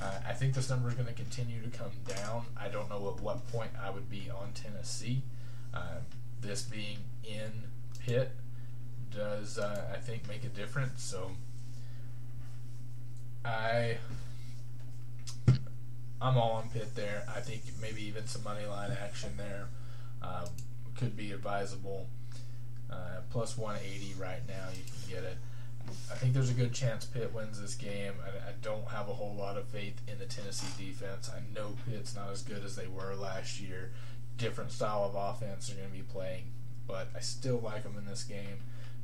Uh, 0.00 0.20
I 0.24 0.34
think 0.34 0.54
this 0.54 0.70
number 0.70 0.88
is 0.88 0.94
going 0.94 1.08
to 1.08 1.14
continue 1.14 1.60
to 1.62 1.76
come 1.76 1.90
down. 2.06 2.44
I 2.56 2.68
don't 2.68 2.88
know 2.88 3.08
at 3.08 3.20
what 3.20 3.48
point 3.48 3.72
I 3.82 3.90
would 3.90 4.08
be 4.08 4.30
on 4.30 4.52
Tennessee. 4.54 5.22
Uh, 5.72 6.00
this 6.40 6.62
being 6.62 6.98
in 7.24 7.50
Pitt 8.00 8.32
does, 9.14 9.58
uh, 9.58 9.90
I 9.92 9.98
think, 9.98 10.28
make 10.28 10.44
a 10.44 10.48
difference. 10.48 11.02
So 11.02 11.32
I. 13.44 13.98
I'm 16.22 16.36
all 16.36 16.52
on 16.52 16.68
Pitt 16.68 16.94
there. 16.94 17.24
I 17.34 17.40
think 17.40 17.62
maybe 17.80 18.02
even 18.02 18.26
some 18.26 18.44
money 18.44 18.66
line 18.66 18.90
action 19.02 19.30
there 19.38 19.68
um, 20.22 20.48
could 20.94 21.16
be 21.16 21.32
advisable. 21.32 22.08
Uh, 22.90 23.20
plus 23.30 23.56
180 23.56 24.20
right 24.20 24.46
now, 24.48 24.66
you 24.74 24.82
can 24.82 25.14
get 25.14 25.24
it. 25.24 25.38
I 26.10 26.14
think 26.16 26.34
there's 26.34 26.50
a 26.50 26.54
good 26.54 26.72
chance 26.72 27.04
Pitt 27.04 27.32
wins 27.32 27.60
this 27.60 27.74
game. 27.74 28.12
I, 28.22 28.50
I, 28.50 28.52
don't 28.62 28.86
have 28.88 29.08
a 29.08 29.12
whole 29.12 29.34
lot 29.34 29.56
of 29.56 29.66
faith 29.66 30.00
in 30.06 30.18
the 30.18 30.26
Tennessee 30.26 30.66
defense. 30.76 31.30
I 31.34 31.40
know 31.54 31.74
Pitt's 31.88 32.14
not 32.14 32.30
as 32.30 32.42
good 32.42 32.64
as 32.64 32.76
they 32.76 32.86
were 32.86 33.14
last 33.14 33.60
year. 33.60 33.92
Different 34.40 34.72
style 34.72 35.04
of 35.04 35.14
offense 35.14 35.68
they're 35.68 35.76
going 35.76 35.90
to 35.90 35.94
be 35.94 36.02
playing, 36.02 36.44
but 36.88 37.08
I 37.14 37.20
still 37.20 37.60
like 37.62 37.82
them 37.82 37.98
in 37.98 38.06
this 38.06 38.24
game. 38.24 38.56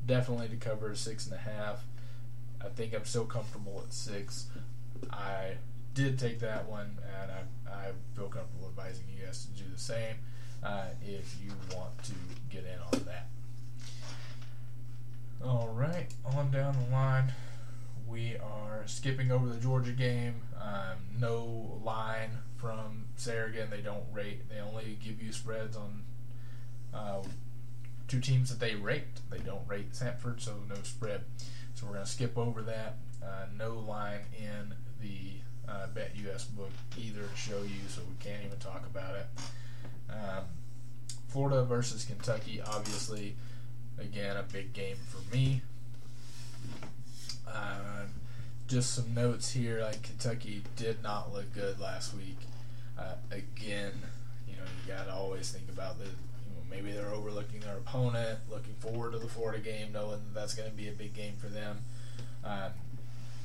Definitely 0.06 0.48
to 0.48 0.56
cover 0.56 0.94
six 0.94 1.26
and 1.26 1.34
a 1.34 1.38
half. 1.38 1.84
I 2.64 2.70
think 2.70 2.94
I'm 2.94 3.04
still 3.04 3.26
comfortable 3.26 3.82
at 3.86 3.92
six. 3.92 4.46
I 5.12 5.56
did 5.92 6.18
take 6.18 6.40
that 6.40 6.70
one, 6.70 6.96
and 7.20 7.30
I, 7.30 7.70
I 7.70 7.90
feel 8.14 8.28
comfortable 8.28 8.68
advising 8.68 9.04
you 9.14 9.26
guys 9.26 9.44
to 9.44 9.62
do 9.62 9.68
the 9.70 9.78
same 9.78 10.16
uh, 10.64 10.86
if 11.06 11.36
you 11.44 11.52
want 11.76 12.02
to 12.04 12.12
get 12.48 12.64
in 12.64 12.78
on 12.80 13.04
that. 13.04 13.28
All 15.44 15.68
right, 15.68 16.06
on 16.34 16.50
down 16.50 16.76
the 16.82 16.96
line, 16.96 17.34
we 18.08 18.38
are 18.38 18.84
skipping 18.86 19.30
over 19.30 19.46
the 19.46 19.60
Georgia 19.60 19.92
game. 19.92 20.36
Um, 20.58 20.96
no 21.20 21.78
line 21.84 22.30
from 22.66 23.04
Saragin. 23.16 23.70
They 23.70 23.80
don't 23.80 24.02
rate. 24.12 24.48
They 24.48 24.58
only 24.58 24.98
give 25.02 25.22
you 25.22 25.32
spreads 25.32 25.76
on 25.76 26.02
uh, 26.92 27.22
two 28.08 28.20
teams 28.20 28.50
that 28.50 28.58
they 28.58 28.74
rate. 28.74 29.20
They 29.30 29.38
don't 29.38 29.66
rate 29.68 29.92
Samford, 29.92 30.40
so 30.40 30.54
no 30.68 30.74
spread. 30.82 31.22
So 31.74 31.86
we're 31.86 31.92
going 31.92 32.04
to 32.04 32.10
skip 32.10 32.36
over 32.36 32.62
that. 32.62 32.96
Uh, 33.22 33.46
no 33.56 33.74
line 33.74 34.22
in 34.36 34.74
the 35.00 35.70
uh, 35.70 35.86
Bet 35.94 36.12
US 36.26 36.44
book 36.44 36.72
either 36.98 37.22
to 37.22 37.36
show 37.36 37.62
you, 37.62 37.88
so 37.88 38.02
we 38.02 38.16
can't 38.18 38.44
even 38.44 38.58
talk 38.58 38.84
about 38.86 39.14
it. 39.14 39.26
Um, 40.10 40.44
Florida 41.28 41.64
versus 41.64 42.04
Kentucky, 42.04 42.60
obviously 42.64 43.36
again, 43.98 44.36
a 44.36 44.42
big 44.42 44.72
game 44.72 44.96
for 45.08 45.34
me. 45.34 45.62
Uh, 47.48 48.06
just 48.66 48.94
some 48.94 49.14
notes 49.14 49.52
here. 49.52 49.80
Like 49.82 50.02
Kentucky 50.02 50.62
did 50.76 51.02
not 51.02 51.32
look 51.32 51.52
good 51.54 51.78
last 51.78 52.14
week. 52.14 52.38
Uh, 52.98 53.14
again, 53.30 53.92
you 54.48 54.56
know 54.56 54.62
you 54.62 54.92
got 54.92 55.06
to 55.06 55.14
always 55.14 55.50
think 55.50 55.68
about 55.68 55.98
the. 55.98 56.06
Maybe 56.68 56.90
they're 56.90 57.10
overlooking 57.10 57.60
their 57.60 57.76
opponent, 57.76 58.40
looking 58.50 58.74
forward 58.80 59.12
to 59.12 59.18
the 59.18 59.28
Florida 59.28 59.60
game, 59.60 59.92
knowing 59.92 60.20
that 60.24 60.34
that's 60.34 60.54
going 60.54 60.68
to 60.68 60.74
be 60.76 60.88
a 60.88 60.92
big 60.92 61.14
game 61.14 61.34
for 61.38 61.46
them. 61.46 61.78
Um, 62.44 62.72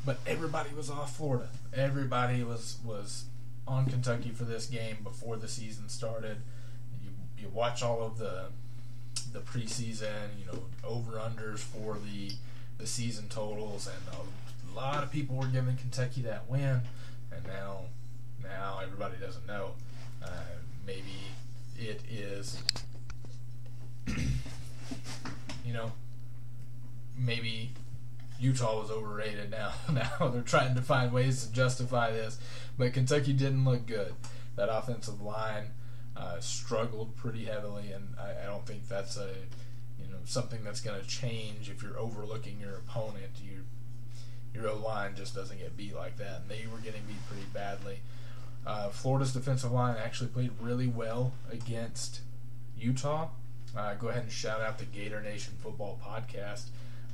but 0.05 0.17
everybody 0.25 0.73
was 0.75 0.89
off 0.89 1.15
Florida. 1.15 1.49
Everybody 1.73 2.43
was 2.43 2.77
was 2.83 3.25
on 3.67 3.85
Kentucky 3.85 4.29
for 4.29 4.43
this 4.43 4.65
game 4.65 4.97
before 5.03 5.37
the 5.37 5.47
season 5.47 5.87
started. 5.89 6.37
You 7.03 7.09
you 7.37 7.49
watch 7.49 7.83
all 7.83 8.03
of 8.03 8.17
the 8.17 8.45
the 9.33 9.39
preseason, 9.39 10.39
you 10.39 10.45
know, 10.45 10.63
over 10.83 11.13
unders 11.13 11.59
for 11.59 11.97
the 11.97 12.31
the 12.77 12.87
season 12.87 13.27
totals, 13.29 13.87
and 13.87 14.17
a 14.71 14.75
lot 14.75 15.03
of 15.03 15.11
people 15.11 15.35
were 15.35 15.47
giving 15.47 15.77
Kentucky 15.77 16.21
that 16.23 16.49
win, 16.49 16.81
and 17.31 17.45
now 17.47 17.81
now 18.43 18.79
everybody 18.83 19.15
doesn't 19.17 19.45
know. 19.47 19.71
Uh, 20.23 20.29
maybe 20.85 21.15
it 21.77 22.01
is, 22.09 22.61
you 24.07 25.73
know, 25.73 25.91
maybe 27.17 27.71
Utah 28.39 28.79
was 28.79 28.91
overrated 28.91 29.51
now. 29.51 29.73
now 29.91 30.27
they're 30.29 30.41
trying 30.41 30.75
to 30.75 30.81
find 30.81 31.11
ways 31.11 31.45
to 31.45 31.53
justify 31.53 32.11
this, 32.11 32.39
but 32.77 32.93
Kentucky 32.93 33.33
didn't 33.33 33.65
look 33.65 33.85
good. 33.85 34.13
That 34.55 34.69
offensive 34.69 35.21
line 35.21 35.71
uh, 36.17 36.39
struggled 36.39 37.15
pretty 37.15 37.45
heavily, 37.45 37.91
and 37.91 38.15
I, 38.19 38.43
I, 38.43 38.45
don't 38.45 38.65
think 38.65 38.87
that's 38.87 39.15
a 39.15 39.29
you 39.99 40.11
know 40.11 40.17
something 40.25 40.63
that's 40.63 40.81
going 40.81 40.99
to 40.99 41.07
change 41.07 41.69
if 41.69 41.81
you're 41.81 41.97
overlooking 41.97 42.59
your 42.59 42.75
opponent. 42.75 43.31
Your 43.41 43.61
your 44.53 44.69
O 44.71 44.77
line 44.77 45.15
just 45.15 45.33
doesn't 45.33 45.57
get 45.57 45.77
beat 45.77 45.95
like 45.95 46.17
that, 46.17 46.41
and 46.41 46.49
they 46.49 46.65
were 46.71 46.79
getting 46.79 47.01
beat 47.07 47.25
pretty 47.27 47.47
badly. 47.53 48.01
Uh, 48.65 48.89
Florida's 48.89 49.33
defensive 49.33 49.71
line 49.71 49.95
actually 50.03 50.29
played 50.29 50.51
really 50.59 50.87
well 50.87 51.33
against 51.51 52.21
Utah. 52.77 53.29
Uh, 53.75 53.95
go 53.95 54.09
ahead 54.09 54.23
and 54.23 54.31
shout 54.31 54.61
out 54.61 54.77
the 54.77 54.85
Gator 54.85 55.21
Nation 55.21 55.53
Football 55.59 55.99
Podcast 56.05 56.65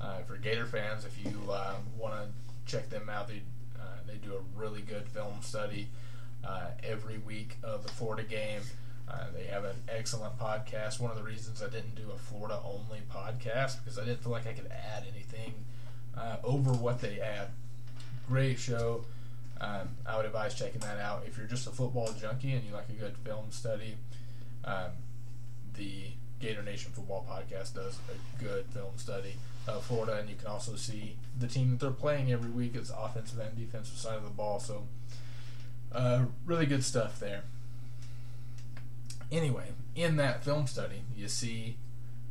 uh, 0.01 0.19
for 0.23 0.37
Gator 0.37 0.65
fans. 0.65 1.05
If 1.05 1.23
you 1.23 1.39
uh, 1.51 1.75
want 1.97 2.15
to 2.15 2.71
check 2.71 2.89
them 2.89 3.09
out, 3.09 3.27
they 3.27 3.41
uh, 3.79 3.99
they 4.07 4.15
do 4.15 4.33
a 4.33 4.59
really 4.59 4.81
good 4.81 5.07
film 5.07 5.35
study 5.41 5.87
uh, 6.45 6.67
every 6.83 7.19
week 7.19 7.57
of 7.63 7.83
the 7.83 7.89
Florida 7.89 8.23
game. 8.23 8.61
they 9.33 9.45
have 9.45 9.63
an 9.63 9.75
excellent 9.87 10.37
podcast. 10.39 10.99
One 10.99 11.11
of 11.11 11.17
the 11.17 11.23
reasons 11.23 11.61
I 11.61 11.69
didn't 11.69 11.95
do 11.95 12.11
a 12.13 12.17
Florida 12.17 12.59
only 12.65 13.01
podcast 13.13 13.83
because 13.83 13.99
I 13.99 14.03
didn't 14.03 14.23
feel 14.23 14.31
like 14.31 14.47
I 14.47 14.53
could 14.53 14.69
add 14.71 15.03
anything 15.13 15.53
over 16.43 16.71
what 16.71 16.99
they 16.99 17.19
add. 17.21 17.49
Great 18.27 18.59
show. 18.59 19.05
Um, 19.59 19.89
I 20.05 20.17
would 20.17 20.25
advise 20.25 20.53
checking 20.53 20.81
that 20.81 20.99
out. 20.99 21.23
If 21.25 21.37
you're 21.37 21.47
just 21.47 21.67
a 21.67 21.71
football 21.71 22.11
junkie 22.19 22.53
and 22.53 22.63
you 22.63 22.73
like 22.73 22.89
a 22.89 22.93
good 22.93 23.17
film 23.17 23.51
study, 23.51 23.95
um, 24.63 24.91
the 25.73 26.11
Gator 26.39 26.61
Nation 26.61 26.91
Football 26.93 27.25
Podcast 27.27 27.73
does 27.73 27.99
a 28.09 28.43
good 28.43 28.65
film 28.67 28.97
study 28.97 29.35
of 29.67 29.83
Florida, 29.83 30.19
and 30.19 30.29
you 30.29 30.35
can 30.35 30.47
also 30.47 30.75
see 30.75 31.17
the 31.37 31.47
team 31.47 31.71
that 31.71 31.79
they're 31.79 31.91
playing 31.91 32.31
every 32.31 32.49
week. 32.49 32.75
It's 32.75 32.91
offensive 32.91 33.39
and 33.39 33.57
defensive 33.57 33.97
side 33.97 34.17
of 34.17 34.23
the 34.23 34.29
ball, 34.29 34.59
so 34.59 34.83
uh, 35.91 36.25
really 36.45 36.65
good 36.65 36.83
stuff 36.83 37.19
there. 37.19 37.43
Anyway, 39.31 39.71
in 39.95 40.15
that 40.17 40.43
film 40.43 40.67
study, 40.67 41.01
you 41.15 41.27
see 41.27 41.77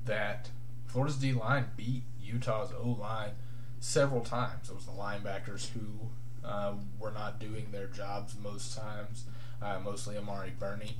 that 0.05 0.49
Florida's 0.87 1.17
D 1.17 1.33
line 1.33 1.67
beat 1.77 2.05
Utah's 2.23 2.71
O 2.73 2.91
line 2.91 3.33
several 3.81 4.23
times. 4.23 4.71
It 4.71 4.75
was 4.75 4.87
the 4.87 4.93
linebackers 4.93 5.71
who 5.73 6.09
uh, 6.47 6.73
were 6.99 7.11
not 7.11 7.41
doing 7.41 7.67
their 7.73 7.87
jobs 7.87 8.35
most 8.43 8.77
times, 8.77 9.25
uh, 9.61 9.79
mostly 9.85 10.17
Amari 10.17 10.53
Burney. 10.59 10.97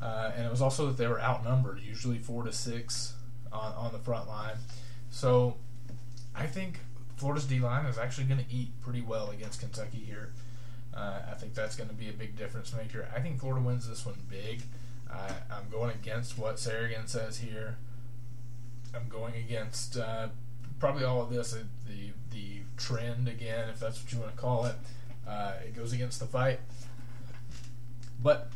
Uh, 0.00 0.30
and 0.36 0.44
it 0.44 0.50
was 0.50 0.60
also 0.60 0.86
that 0.86 0.98
they 0.98 1.06
were 1.06 1.20
outnumbered, 1.20 1.80
usually 1.80 2.18
four 2.18 2.42
to 2.42 2.52
six 2.52 3.14
on, 3.52 3.72
on 3.72 3.92
the 3.92 3.98
front 3.98 4.28
line. 4.28 4.56
So 5.10 5.56
I 6.34 6.46
think 6.46 6.80
Florida's 7.16 7.46
D 7.46 7.58
line 7.58 7.86
is 7.86 7.96
actually 7.96 8.26
going 8.26 8.44
to 8.44 8.54
eat 8.54 8.78
pretty 8.82 9.00
well 9.00 9.30
against 9.30 9.60
Kentucky 9.60 10.04
here. 10.04 10.32
Uh, 10.94 11.20
I 11.30 11.34
think 11.34 11.54
that's 11.54 11.76
going 11.76 11.88
to 11.88 11.94
be 11.94 12.08
a 12.08 12.12
big 12.12 12.36
difference 12.36 12.74
maker. 12.74 13.08
I 13.14 13.20
think 13.20 13.40
Florida 13.40 13.64
wins 13.64 13.88
this 13.88 14.04
one 14.04 14.16
big. 14.28 14.62
I'm 15.50 15.70
going 15.70 15.90
against 15.90 16.36
what 16.38 16.56
Saragin 16.56 17.08
says 17.08 17.38
here. 17.38 17.76
I'm 18.94 19.08
going 19.08 19.34
against 19.34 19.96
uh, 19.96 20.28
probably 20.78 21.04
all 21.04 21.22
of 21.22 21.30
this, 21.30 21.52
the 21.86 22.10
the 22.30 22.60
trend 22.76 23.28
again, 23.28 23.68
if 23.68 23.80
that's 23.80 24.02
what 24.02 24.12
you 24.12 24.18
want 24.18 24.34
to 24.34 24.38
call 24.40 24.66
it. 24.66 24.74
Uh, 25.26 25.54
it 25.64 25.74
goes 25.74 25.92
against 25.92 26.20
the 26.20 26.26
fight, 26.26 26.60
but. 28.22 28.50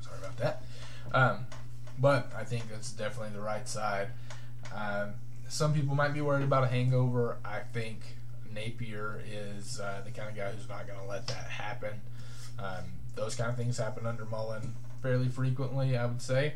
Sorry 0.00 0.18
about 0.18 0.36
that. 0.38 0.62
Um, 1.12 1.46
but 1.98 2.32
I 2.36 2.44
think 2.44 2.70
that's 2.70 2.92
definitely 2.92 3.34
the 3.34 3.42
right 3.42 3.68
side. 3.68 4.08
Um, 4.74 5.14
some 5.48 5.74
people 5.74 5.94
might 5.94 6.14
be 6.14 6.20
worried 6.20 6.44
about 6.44 6.64
a 6.64 6.68
hangover. 6.68 7.36
I 7.44 7.60
think 7.72 8.00
Napier 8.54 9.20
is 9.28 9.80
uh, 9.80 10.02
the 10.04 10.10
kind 10.10 10.30
of 10.30 10.36
guy 10.36 10.50
who's 10.50 10.68
not 10.68 10.86
going 10.86 10.98
to 10.98 11.06
let 11.06 11.26
that 11.26 11.48
happen. 11.48 12.00
Um, 12.58 12.84
those 13.14 13.34
kind 13.34 13.50
of 13.50 13.56
things 13.56 13.78
happen 13.78 14.06
under 14.06 14.24
Mullen 14.24 14.74
fairly 15.02 15.28
frequently, 15.28 15.96
I 15.96 16.06
would 16.06 16.22
say. 16.22 16.54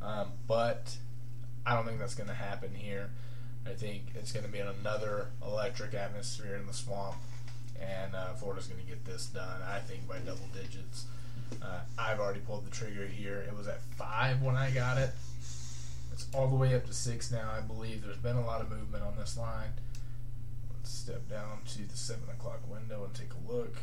Um, 0.00 0.28
but 0.46 0.96
I 1.66 1.74
don't 1.74 1.86
think 1.86 1.98
that's 1.98 2.14
going 2.14 2.28
to 2.28 2.34
happen 2.34 2.74
here. 2.74 3.10
I 3.66 3.74
think 3.74 4.12
it's 4.14 4.32
going 4.32 4.46
to 4.46 4.50
be 4.50 4.60
another 4.60 5.28
electric 5.44 5.94
atmosphere 5.94 6.56
in 6.56 6.66
the 6.66 6.72
swamp, 6.72 7.16
and 7.80 8.14
uh, 8.14 8.32
Florida's 8.34 8.66
going 8.66 8.80
to 8.80 8.86
get 8.86 9.04
this 9.04 9.26
done, 9.26 9.60
I 9.68 9.78
think, 9.80 10.08
by 10.08 10.18
double 10.18 10.48
digits. 10.54 11.06
Uh, 11.62 11.80
I've 11.98 12.20
already 12.20 12.40
pulled 12.40 12.66
the 12.66 12.70
trigger 12.70 13.06
here. 13.06 13.44
It 13.46 13.56
was 13.56 13.68
at 13.68 13.82
five 13.96 14.42
when 14.42 14.56
I 14.56 14.70
got 14.70 14.98
it. 14.98 15.10
It's 16.12 16.26
all 16.34 16.48
the 16.48 16.56
way 16.56 16.74
up 16.74 16.86
to 16.86 16.92
six 16.92 17.30
now, 17.30 17.50
I 17.56 17.60
believe. 17.60 18.02
There's 18.02 18.16
been 18.16 18.36
a 18.36 18.44
lot 18.44 18.60
of 18.60 18.70
movement 18.70 19.04
on 19.04 19.16
this 19.16 19.36
line. 19.36 19.70
Let's 20.72 20.90
step 20.90 21.28
down 21.28 21.60
to 21.74 21.88
the 21.88 21.96
seven 21.96 22.28
o'clock 22.30 22.60
window 22.70 23.04
and 23.04 23.14
take 23.14 23.30
a 23.32 23.52
look. 23.52 23.76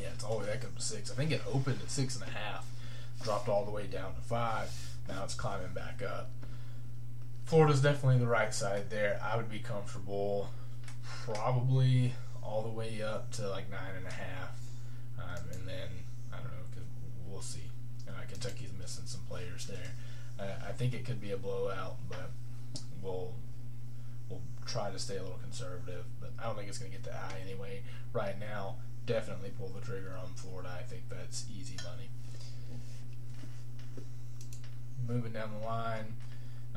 Yeah, 0.00 0.08
it's 0.14 0.24
all 0.24 0.38
the 0.38 0.46
way 0.46 0.52
back 0.52 0.64
up 0.64 0.74
to 0.76 0.82
six. 0.82 1.10
I 1.10 1.14
think 1.14 1.30
it 1.30 1.42
opened 1.52 1.80
at 1.82 1.90
six 1.90 2.14
and 2.16 2.24
a 2.24 2.30
half, 2.30 2.66
dropped 3.22 3.48
all 3.48 3.64
the 3.64 3.70
way 3.70 3.86
down 3.86 4.14
to 4.14 4.20
five. 4.20 4.70
Now 5.08 5.24
it's 5.24 5.34
climbing 5.34 5.72
back 5.74 6.02
up. 6.02 6.30
Florida's 7.44 7.80
definitely 7.80 8.18
the 8.18 8.26
right 8.26 8.52
side 8.52 8.90
there. 8.90 9.20
I 9.24 9.36
would 9.36 9.50
be 9.50 9.58
comfortable 9.58 10.50
probably 11.24 12.12
all 12.42 12.62
the 12.62 12.68
way 12.68 13.02
up 13.02 13.30
to 13.32 13.48
like 13.48 13.70
nine 13.70 13.94
and 13.96 14.06
a 14.06 14.12
half. 14.12 14.50
Um, 15.18 15.44
and 15.52 15.66
then, 15.66 15.88
I 16.32 16.36
don't 16.36 16.46
know, 16.46 16.82
we'll 17.26 17.40
see. 17.40 17.70
Uh, 18.08 18.12
Kentucky's 18.28 18.72
missing 18.78 19.04
some 19.06 19.22
players 19.28 19.66
there. 19.66 19.92
Uh, 20.38 20.68
I 20.68 20.72
think 20.72 20.94
it 20.94 21.04
could 21.04 21.20
be 21.20 21.32
a 21.32 21.36
blowout, 21.36 21.96
but 22.08 22.30
we'll 23.02 23.34
we'll 24.28 24.42
try 24.66 24.90
to 24.90 24.98
stay 24.98 25.16
a 25.16 25.22
little 25.22 25.38
conservative. 25.38 26.04
But 26.20 26.32
I 26.38 26.44
don't 26.44 26.56
think 26.56 26.68
it's 26.68 26.78
going 26.78 26.90
to 26.90 26.96
get 26.96 27.04
that 27.06 27.14
high 27.14 27.40
anyway. 27.42 27.82
Right 28.12 28.38
now, 28.38 28.76
definitely 29.08 29.50
pull 29.58 29.68
the 29.68 29.80
trigger 29.80 30.14
on 30.22 30.34
Florida. 30.34 30.70
I 30.78 30.82
think 30.82 31.08
that's 31.08 31.46
easy 31.58 31.76
money. 31.82 32.10
Moving 35.08 35.32
down 35.32 35.50
the 35.58 35.66
line, 35.66 36.14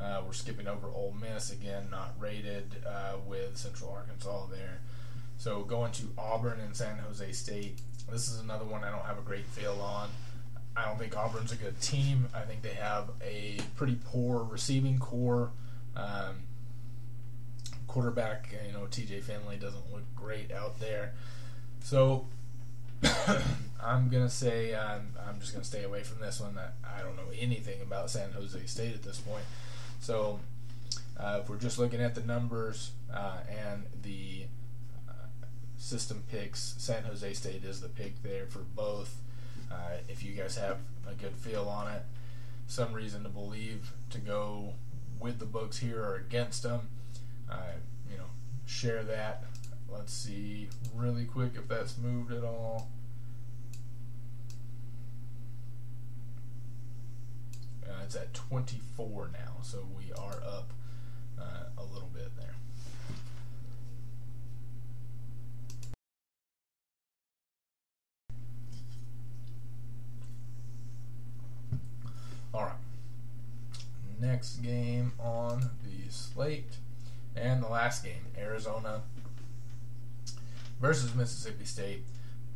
uh, 0.00 0.22
we're 0.26 0.32
skipping 0.32 0.66
over 0.66 0.88
Ole 0.88 1.14
Miss 1.20 1.52
again, 1.52 1.88
not 1.90 2.14
rated 2.18 2.76
uh, 2.88 3.18
with 3.26 3.58
Central 3.58 3.90
Arkansas 3.90 4.46
there. 4.46 4.80
So 5.36 5.62
going 5.62 5.92
to 5.92 6.04
Auburn 6.16 6.58
and 6.60 6.74
San 6.74 6.96
Jose 6.98 7.32
State. 7.32 7.80
This 8.10 8.28
is 8.28 8.40
another 8.40 8.64
one 8.64 8.82
I 8.82 8.90
don't 8.90 9.04
have 9.04 9.18
a 9.18 9.22
great 9.22 9.46
feel 9.46 9.78
on. 9.80 10.08
I 10.74 10.86
don't 10.86 10.98
think 10.98 11.14
Auburn's 11.14 11.52
a 11.52 11.56
good 11.56 11.78
team. 11.82 12.28
I 12.34 12.40
think 12.40 12.62
they 12.62 12.74
have 12.74 13.10
a 13.22 13.58
pretty 13.76 13.98
poor 14.06 14.42
receiving 14.42 14.98
corps. 14.98 15.50
Um, 15.94 16.44
quarterback, 17.86 18.54
you 18.66 18.72
know, 18.72 18.86
TJ 18.86 19.22
Finley 19.22 19.56
doesn't 19.56 19.92
look 19.92 20.04
great 20.14 20.50
out 20.50 20.80
there. 20.80 21.12
So 21.82 22.26
I'm 23.82 24.08
gonna 24.08 24.30
say 24.30 24.74
I'm, 24.74 25.12
I'm 25.28 25.40
just 25.40 25.52
gonna 25.52 25.64
stay 25.64 25.84
away 25.84 26.02
from 26.02 26.20
this 26.20 26.40
one. 26.40 26.54
That 26.54 26.74
I 26.84 27.02
don't 27.02 27.16
know 27.16 27.32
anything 27.38 27.80
about 27.82 28.10
San 28.10 28.32
Jose 28.32 28.66
State 28.66 28.94
at 28.94 29.02
this 29.02 29.18
point. 29.18 29.44
So 30.00 30.40
uh, 31.18 31.40
if 31.42 31.48
we're 31.48 31.58
just 31.58 31.78
looking 31.78 32.00
at 32.00 32.14
the 32.14 32.22
numbers 32.22 32.92
uh, 33.12 33.38
and 33.48 33.84
the 34.02 34.44
uh, 35.08 35.12
system 35.76 36.22
picks, 36.30 36.74
San 36.78 37.04
Jose 37.04 37.32
State 37.34 37.64
is 37.64 37.80
the 37.80 37.88
pick 37.88 38.22
there 38.22 38.46
for 38.46 38.60
both. 38.60 39.16
Uh, 39.70 39.96
if 40.08 40.22
you 40.22 40.32
guys 40.34 40.56
have 40.56 40.78
a 41.08 41.14
good 41.14 41.32
feel 41.32 41.68
on 41.68 41.90
it, 41.92 42.02
some 42.66 42.92
reason 42.92 43.22
to 43.22 43.28
believe 43.28 43.92
to 44.10 44.18
go 44.18 44.74
with 45.18 45.38
the 45.38 45.44
books 45.44 45.78
here 45.78 46.02
or 46.02 46.16
against 46.16 46.62
them, 46.62 46.88
uh, 47.50 47.72
you 48.10 48.16
know, 48.18 48.24
share 48.66 49.02
that 49.02 49.44
let's 49.92 50.12
see 50.12 50.68
really 50.94 51.24
quick 51.24 51.52
if 51.54 51.68
that's 51.68 51.98
moved 51.98 52.32
at 52.32 52.42
all. 52.44 52.88
Uh, 57.86 58.02
it's 58.04 58.16
at 58.16 58.32
24 58.32 59.30
now, 59.32 59.62
so 59.62 59.86
we 59.96 60.12
are 60.14 60.42
up 60.46 60.72
uh, 61.38 61.64
a 61.78 61.84
little 61.92 62.10
bit 62.12 62.30
there. 62.36 62.54
All 72.54 72.62
right. 72.62 72.72
Next 74.20 74.56
game 74.62 75.12
on 75.18 75.70
the 75.84 76.10
slate, 76.10 76.76
and 77.34 77.62
the 77.62 77.68
last 77.68 78.04
game, 78.04 78.26
Arizona 78.38 79.02
versus 80.82 81.14
Mississippi 81.14 81.64
State. 81.64 82.02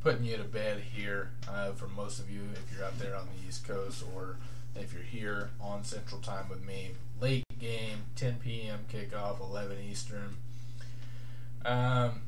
Putting 0.00 0.24
you 0.24 0.36
to 0.36 0.44
bed 0.44 0.82
here 0.94 1.30
uh, 1.48 1.72
for 1.72 1.86
most 1.86 2.18
of 2.18 2.28
you 2.28 2.42
if 2.52 2.76
you're 2.76 2.84
out 2.84 2.98
there 2.98 3.16
on 3.16 3.26
the 3.26 3.48
East 3.48 3.66
Coast 3.66 4.04
or 4.14 4.36
if 4.74 4.92
you're 4.92 5.02
here 5.02 5.50
on 5.60 5.84
Central 5.84 6.20
Time 6.20 6.48
with 6.48 6.62
me. 6.62 6.90
Late 7.20 7.44
game, 7.58 8.04
10 8.16 8.36
p.m. 8.36 8.80
kickoff, 8.92 9.40
11 9.40 9.78
Eastern. 9.88 10.36
Um, 11.64 12.22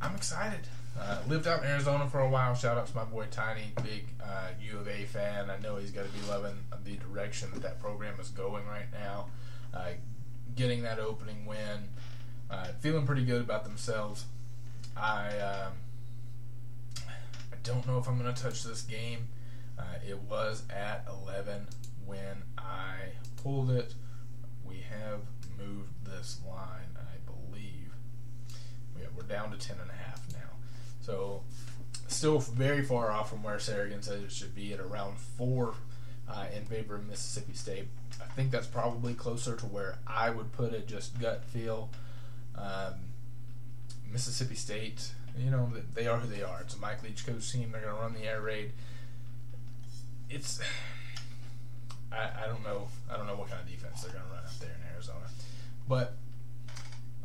I'm 0.00 0.14
excited. 0.14 0.66
Uh, 1.00 1.18
lived 1.28 1.46
out 1.46 1.62
in 1.62 1.68
Arizona 1.68 2.08
for 2.08 2.20
a 2.20 2.28
while. 2.28 2.54
Shout 2.54 2.76
out 2.76 2.86
to 2.88 2.96
my 2.96 3.04
boy 3.04 3.26
Tiny, 3.30 3.72
big 3.82 4.06
uh, 4.22 4.48
U 4.60 4.78
of 4.78 4.88
A 4.88 5.04
fan. 5.04 5.50
I 5.50 5.58
know 5.58 5.76
he's 5.76 5.92
got 5.92 6.04
to 6.04 6.10
be 6.10 6.26
loving 6.28 6.58
the 6.84 6.96
direction 6.96 7.50
that 7.54 7.62
that 7.62 7.80
program 7.80 8.14
is 8.20 8.28
going 8.28 8.66
right 8.66 8.92
now. 8.92 9.26
Uh, 9.72 9.90
getting 10.54 10.82
that 10.82 10.98
opening 10.98 11.46
win, 11.46 11.90
uh, 12.50 12.68
feeling 12.80 13.06
pretty 13.06 13.24
good 13.24 13.40
about 13.40 13.64
themselves. 13.64 14.24
I 14.96 15.28
um, 15.38 15.72
I 16.96 17.56
don't 17.62 17.86
know 17.86 17.98
if 17.98 18.08
I'm 18.08 18.18
going 18.18 18.32
to 18.32 18.42
touch 18.42 18.64
this 18.64 18.82
game. 18.82 19.28
Uh, 19.78 19.82
it 20.06 20.18
was 20.22 20.62
at 20.70 21.06
11 21.24 21.66
when 22.06 22.42
I 22.56 22.96
pulled 23.42 23.70
it. 23.70 23.94
We 24.64 24.84
have 24.90 25.20
moved 25.58 25.90
this 26.04 26.40
line, 26.46 26.96
I 26.96 27.16
believe. 27.26 27.92
Yeah, 28.98 29.06
we're 29.14 29.24
down 29.24 29.50
to 29.50 29.58
10 29.58 29.76
and 29.80 29.90
a 29.90 29.94
half 29.94 30.22
now. 30.32 30.56
So 31.02 31.42
still 32.08 32.38
very 32.38 32.82
far 32.82 33.10
off 33.10 33.30
from 33.30 33.42
where 33.42 33.56
Saragin 33.56 34.02
says 34.02 34.22
it 34.22 34.32
should 34.32 34.54
be 34.54 34.72
at 34.72 34.80
around 34.80 35.18
four 35.18 35.74
uh, 36.28 36.46
in 36.54 36.64
favor 36.64 36.96
of 36.96 37.06
Mississippi 37.06 37.52
State. 37.52 37.88
I 38.20 38.24
think 38.32 38.50
that's 38.50 38.66
probably 38.66 39.14
closer 39.14 39.56
to 39.56 39.66
where 39.66 39.98
I 40.06 40.30
would 40.30 40.52
put 40.52 40.72
it, 40.72 40.88
just 40.88 41.18
gut 41.20 41.44
feel. 41.44 41.90
Um, 42.56 42.94
Mississippi 44.12 44.54
State, 44.54 45.10
you 45.38 45.50
know, 45.50 45.70
they 45.94 46.06
are 46.06 46.18
who 46.18 46.28
they 46.28 46.42
are. 46.42 46.60
It's 46.62 46.74
a 46.74 46.78
Mike 46.78 47.02
Leach 47.02 47.26
coach 47.26 47.50
team. 47.50 47.70
They're 47.72 47.82
going 47.82 47.94
to 47.94 48.00
run 48.00 48.14
the 48.14 48.26
air 48.26 48.40
raid. 48.40 48.72
It's, 50.30 50.60
I, 52.12 52.44
I 52.44 52.46
don't 52.46 52.64
know, 52.64 52.88
I 53.10 53.16
don't 53.16 53.26
know 53.26 53.36
what 53.36 53.50
kind 53.50 53.60
of 53.62 53.68
defense 53.68 54.02
they're 54.02 54.12
going 54.12 54.24
to 54.24 54.30
run 54.30 54.44
out 54.44 54.60
there 54.60 54.70
in 54.70 54.94
Arizona, 54.94 55.26
but 55.88 56.16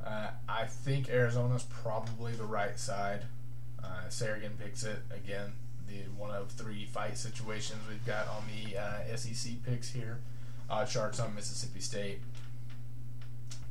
uh, 0.05 0.29
I 0.49 0.65
think 0.65 1.09
Arizona's 1.09 1.63
probably 1.63 2.33
the 2.33 2.45
right 2.45 2.77
side. 2.79 3.23
Uh, 3.83 4.07
Saragin 4.09 4.57
picks 4.59 4.83
it 4.83 4.99
again. 5.11 5.53
The 5.87 6.03
one 6.17 6.31
of 6.31 6.51
three 6.51 6.85
fight 6.85 7.17
situations 7.17 7.79
we've 7.89 8.05
got 8.05 8.27
on 8.27 8.43
the 8.47 8.77
uh, 8.77 9.15
SEC 9.15 9.53
picks 9.65 9.91
here. 9.91 10.19
OddsShark 10.69 11.21
on 11.23 11.35
Mississippi 11.35 11.81
State. 11.81 12.19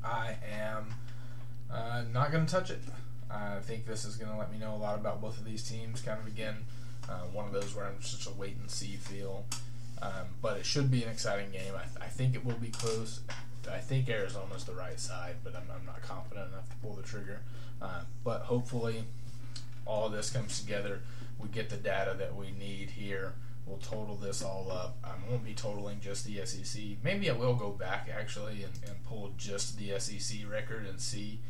I 0.05 0.37
am 0.53 0.95
uh, 1.73 2.03
not 2.13 2.33
going 2.33 2.47
to 2.47 2.53
touch 2.53 2.71
it. 2.71 2.81
I 3.31 3.59
think 3.61 3.87
this 3.87 4.05
is 4.05 4.17
going 4.17 4.31
to 4.31 4.37
let 4.37 4.53
me 4.53 4.59
know 4.59 4.75
a 4.75 4.77
lot 4.77 4.99
about 4.99 5.21
both 5.21 5.39
of 5.39 5.45
these 5.45 5.63
teams. 5.63 6.01
Kind 6.01 6.21
of 6.21 6.27
again, 6.27 6.57
uh, 7.09 7.23
one 7.33 7.47
of 7.47 7.53
those 7.53 7.75
where 7.75 7.87
I'm 7.87 7.99
just 8.01 8.27
a 8.27 8.33
wait 8.33 8.57
and 8.61 8.71
see 8.71 8.97
feel. 8.97 9.45
Um, 10.03 10.29
but 10.41 10.57
it 10.57 10.67
should 10.67 10.91
be 10.91 11.03
an 11.03 11.11
exciting 11.11 11.51
game. 11.51 11.75
I, 11.77 11.85
th- 11.85 11.99
I, 12.01 12.07
think 12.07 12.35
it 12.35 12.45
will 12.45 12.57
be 12.57 12.69
close. 12.69 13.21
I 13.71 13.79
think 13.79 14.09
Arizona's 14.09 14.65
the 14.65 14.73
right 14.73 14.99
side, 14.99 15.37
but 15.45 15.55
I'm, 15.55 15.65
I'm 15.75 15.85
not 15.85 16.01
confident 16.01 16.49
enough 16.53 16.71
to 16.71 16.77
pull 16.77 16.95
the 16.95 17.03
trigger. 17.03 17.41
Uh, 17.83 18.01
but 18.25 18.43
hopefully, 18.43 19.05
all 19.85 20.09
this 20.09 20.31
comes 20.31 20.59
together. 20.59 21.01
We 21.39 21.49
get 21.49 21.69
the 21.69 21.77
data 21.77 22.15
that 22.19 22.35
we 22.35 22.51
need 22.53 22.91
here. 22.91 23.35
We'll 23.67 23.79
total 23.79 24.17
this 24.17 24.43
all 24.43 24.73
up. 24.73 24.97
I 25.05 25.11
won't 25.31 25.45
be 25.45 25.55
totaling 25.55 26.01
just 26.01 26.25
the 26.25 26.45
SEC. 26.45 26.83
Maybe 27.05 27.29
I 27.29 27.35
will 27.35 27.55
go 27.55 27.71
back 27.71 28.09
actually 28.13 28.65
and, 28.65 28.73
and 28.87 29.05
pull 29.05 29.33
just 29.37 29.79
the 29.79 29.99
SEC 30.01 30.51
record 30.51 30.87
and 30.87 30.99
see 30.99 31.41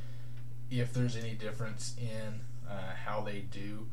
if 0.70 0.92
there's 0.92 1.16
any 1.16 1.33
difference 1.33 1.94
in 1.98 2.40
uh, 2.68 2.94
how 3.04 3.20
they 3.20 3.40
do 3.40 3.87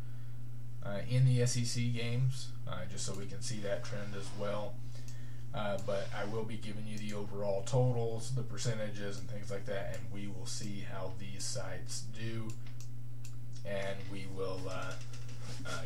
uh, 0.86 1.00
in 1.10 1.26
the 1.26 1.46
SEC 1.46 1.84
games, 1.94 2.50
uh, 2.68 2.82
just 2.92 3.06
so 3.06 3.14
we 3.14 3.26
can 3.26 3.42
see 3.42 3.60
that 3.60 3.84
trend 3.84 4.16
as 4.16 4.28
well. 4.40 4.74
Uh, 5.54 5.78
but 5.88 6.08
I 6.16 6.26
will 6.26 6.44
be 6.44 6.58
giving 6.58 6.86
you 6.86 6.98
the 6.98 7.16
overall 7.16 7.64
totals, 7.64 8.36
the 8.36 8.44
percentages, 8.44 9.18
and 9.18 9.28
things 9.30 9.50
like 9.50 9.66
that, 9.66 9.96
and 9.96 10.04
we 10.14 10.28
will 10.28 10.46
see 10.46 10.86
how 10.92 11.14
these 11.20 11.44
sites 11.44 12.04
do, 12.18 12.50
and 13.66 13.98
we 14.12 14.28
will 14.36 14.62
uh, 14.70 14.92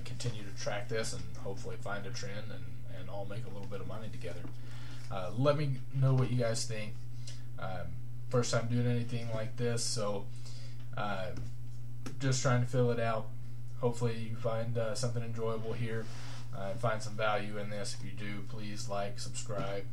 continue 0.04 0.44
to 0.44 0.62
track 0.62 0.90
this 0.90 1.14
and 1.14 1.24
hopefully 1.42 1.78
find 1.80 2.06
a 2.06 2.10
trend 2.10 2.52
and, 2.52 3.00
and 3.00 3.10
all 3.10 3.26
make 3.30 3.46
a 3.46 3.50
little 3.50 3.68
bit 3.68 3.80
of 3.80 3.88
money 3.88 4.10
together. 4.12 4.42
let 5.38 5.58
me 5.58 5.78
know 5.94 6.14
what 6.14 6.32
you 6.32 6.38
guys 6.38 6.66
think. 6.66 6.94
Um, 7.58 7.88
first 8.30 8.52
time 8.52 8.68
doing 8.70 8.88
anything 8.88 9.30
like 9.34 9.56
this, 9.56 9.84
so 9.84 10.26
uh, 10.98 11.28
just 12.20 12.42
trying 12.42 12.62
to 12.62 12.68
fill 12.68 12.92
it 12.92 13.00
out. 13.00 13.28
Hopefully, 13.80 14.28
you 14.30 14.36
find 14.36 14.78
uh, 14.78 14.94
something 14.94 15.24
enjoyable 15.24 15.74
here 15.74 16.06
uh, 16.58 16.70
and 16.72 16.80
find 16.80 17.02
some 17.02 17.14
value 17.14 17.58
in 17.58 17.70
this. 17.70 17.96
If 18.00 18.06
you 18.06 18.12
do, 18.12 18.42
please 18.50 18.88
like, 18.88 19.20
subscribe, 19.20 19.86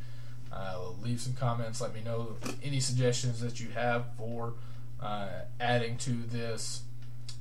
uh, 0.52 0.90
leave 1.02 1.20
some 1.20 1.34
comments. 1.34 1.80
Let 1.80 1.94
me 1.94 2.02
know 2.04 2.36
any 2.62 2.80
suggestions 2.80 3.40
that 3.40 3.60
you 3.60 3.70
have 3.70 4.06
for 4.16 4.54
uh, 5.00 5.28
adding 5.60 5.96
to 5.98 6.10
this 6.10 6.82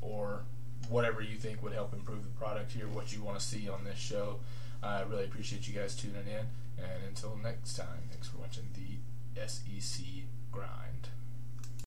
or 0.01 0.43
whatever 0.89 1.21
you 1.21 1.35
think 1.35 1.61
would 1.63 1.73
help 1.73 1.93
improve 1.93 2.23
the 2.23 2.39
product 2.39 2.71
here, 2.71 2.87
what 2.87 3.13
you 3.13 3.21
want 3.21 3.37
to 3.37 3.45
see 3.45 3.67
on 3.67 3.83
this 3.83 3.97
show. 3.97 4.39
I 4.81 5.01
really 5.01 5.25
appreciate 5.25 5.67
you 5.67 5.73
guys 5.73 5.95
tuning 5.95 6.27
in. 6.27 6.47
And 6.77 7.03
until 7.07 7.35
next 7.35 7.75
time, 7.75 8.03
thanks 8.11 8.27
for 8.27 8.37
watching 8.37 8.69
the 8.75 9.47
SEC 9.47 10.05
Grind. 10.51 11.09